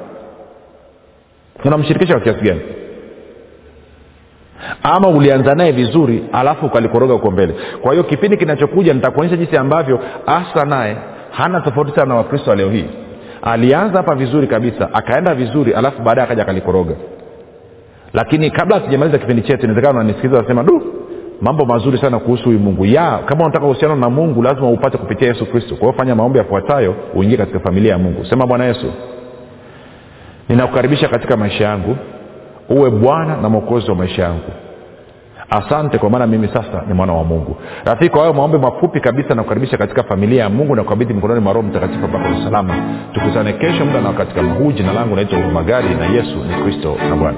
Unamshirikisha 1.65 2.13
kwa 2.13 2.21
kiasi 2.23 2.41
gani? 2.41 2.61
Ama 4.83 5.07
ulianza 5.07 5.55
naye 5.55 5.71
vizuri 5.71 6.23
alafu 6.33 6.65
ukalikoroga 6.65 7.13
huko 7.13 7.31
mbele. 7.31 7.55
Kwa 7.81 7.91
hiyo 7.91 8.03
kipindi 8.03 8.37
kinachokuja 8.37 8.93
nitakuonyesha 8.93 9.37
jinsi 9.37 9.57
ambavyo 9.57 9.99
asa 10.27 10.65
naye 10.65 10.97
hana 11.31 11.61
tofauti 11.61 11.91
sana 11.95 12.05
na 12.05 12.15
wakristo 12.15 12.49
wa 12.49 12.55
leo 12.55 12.69
hii. 12.69 12.85
Alianza 13.41 13.97
hapa 13.97 14.15
vizuri 14.15 14.47
kabisa 14.47 14.93
akaenda 14.93 15.35
vizuri 15.35 15.73
alafu 15.73 16.01
baadaye 16.01 16.25
akaja 16.27 16.41
akalikoroga. 16.43 16.95
Lakini 18.13 18.51
kabla 18.51 18.75
hatujamaliza 18.75 19.17
kipindi 19.17 19.41
chetu 19.41 19.63
inawezekana 19.65 19.99
unanisikiliza 19.99 20.39
unasema 20.39 20.63
du 20.63 20.93
mambo 21.41 21.65
mazuri 21.65 21.97
sana 21.97 22.19
kuhusu 22.19 22.43
huyu 22.43 22.59
mungu. 22.59 22.85
Ya 22.85 23.17
kama 23.25 23.43
unataka 23.43 23.65
uhusiano 23.65 23.95
na 23.95 24.09
mungu 24.09 24.41
lazima 24.43 24.69
upate 24.69 24.97
kupitia 24.97 25.27
yesu 25.27 25.45
kristo. 25.45 25.75
Kwa 25.75 25.79
hiyo 25.87 25.93
fanya 25.93 26.15
maombi 26.15 26.37
yafuatayo 26.37 26.95
uingie 27.15 27.37
katika 27.37 27.59
familia 27.59 27.91
ya 27.91 27.97
mungu. 27.97 28.25
Sema 28.25 28.47
bwana 28.47 28.65
yesu 28.65 28.85
ninakukaribisha 30.49 31.07
katika 31.07 31.37
maisha 31.37 31.63
yangu. 31.65 31.95
Uwe 32.69 32.89
bwana 32.89 33.37
na 33.37 33.49
mwokozi 33.49 33.89
wa 33.89 33.95
maisha 33.97 34.23
yangu. 34.23 34.51
Asante 35.49 35.97
kwa 35.97 36.09
maana 36.09 36.27
mimi 36.27 36.47
sasa 36.47 36.83
ni 36.87 36.93
mwana 36.93 37.13
wa 37.13 37.23
mungu. 37.23 37.55
Rafiki 37.85 38.09
kwa 38.09 38.21
hayo 38.21 38.33
maombi 38.33 38.57
mafupi 38.57 38.99
kabisa 38.99 39.35
nakukaribisha 39.35 39.77
katika 39.77 40.03
familia 40.03 40.43
ya 40.43 40.49
mungu 40.49 40.75
na 40.75 40.83
kukabidhi 40.83 41.13
mkononi 41.13 41.39
mwa 41.41 41.53
roho 41.53 41.67
mtakatifu 41.67 42.07
mpaka 42.07 42.29
usalama 42.29 42.75
tukutane 43.13 43.53
kesho 43.53 43.85
muda 43.85 44.01
na 44.01 44.07
wakati 44.07 44.35
kama 44.35 44.53
huu 44.53 44.71
jina 44.71 44.93
langu 44.93 45.15
naitwa 45.15 45.39
magari 45.39 45.95
na 45.95 46.05
yesu 46.05 46.35
ni 46.37 46.63
kristo 46.63 46.95
na 47.09 47.15
bwana 47.15 47.37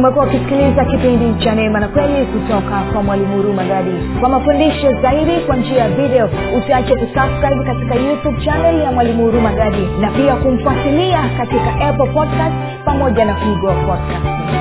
umekuwa 0.05 0.27
ukisikiliza 0.27 0.85
kipindi 0.85 1.45
cha 1.45 1.55
neema 1.55 1.81
na 1.81 1.89
kweli 1.89 2.27
kutoka 2.27 2.81
kwa 2.93 3.03
mwalimu 3.03 3.37
hurumagadi 3.37 3.91
kwa 4.21 4.29
mafundisho 4.29 4.93
zaidi 5.03 5.33
kwa 5.47 5.57
njia 5.57 5.79
ya 5.79 5.89
video 5.89 6.29
usiache 6.59 6.95
kusubscribe 6.95 7.65
katika 7.65 7.95
youtube 7.95 8.45
chanel 8.45 8.81
ya 8.81 8.93
mwalimu 8.93 9.25
hurumagadi 9.25 9.89
na 10.01 10.11
pia 10.11 10.37
kumfuatilia 10.37 11.21
katika 11.39 11.81
apple 11.89 12.07
podcast 12.07 12.55
pamoja 12.85 13.25
na 13.25 13.35
google 13.35 13.75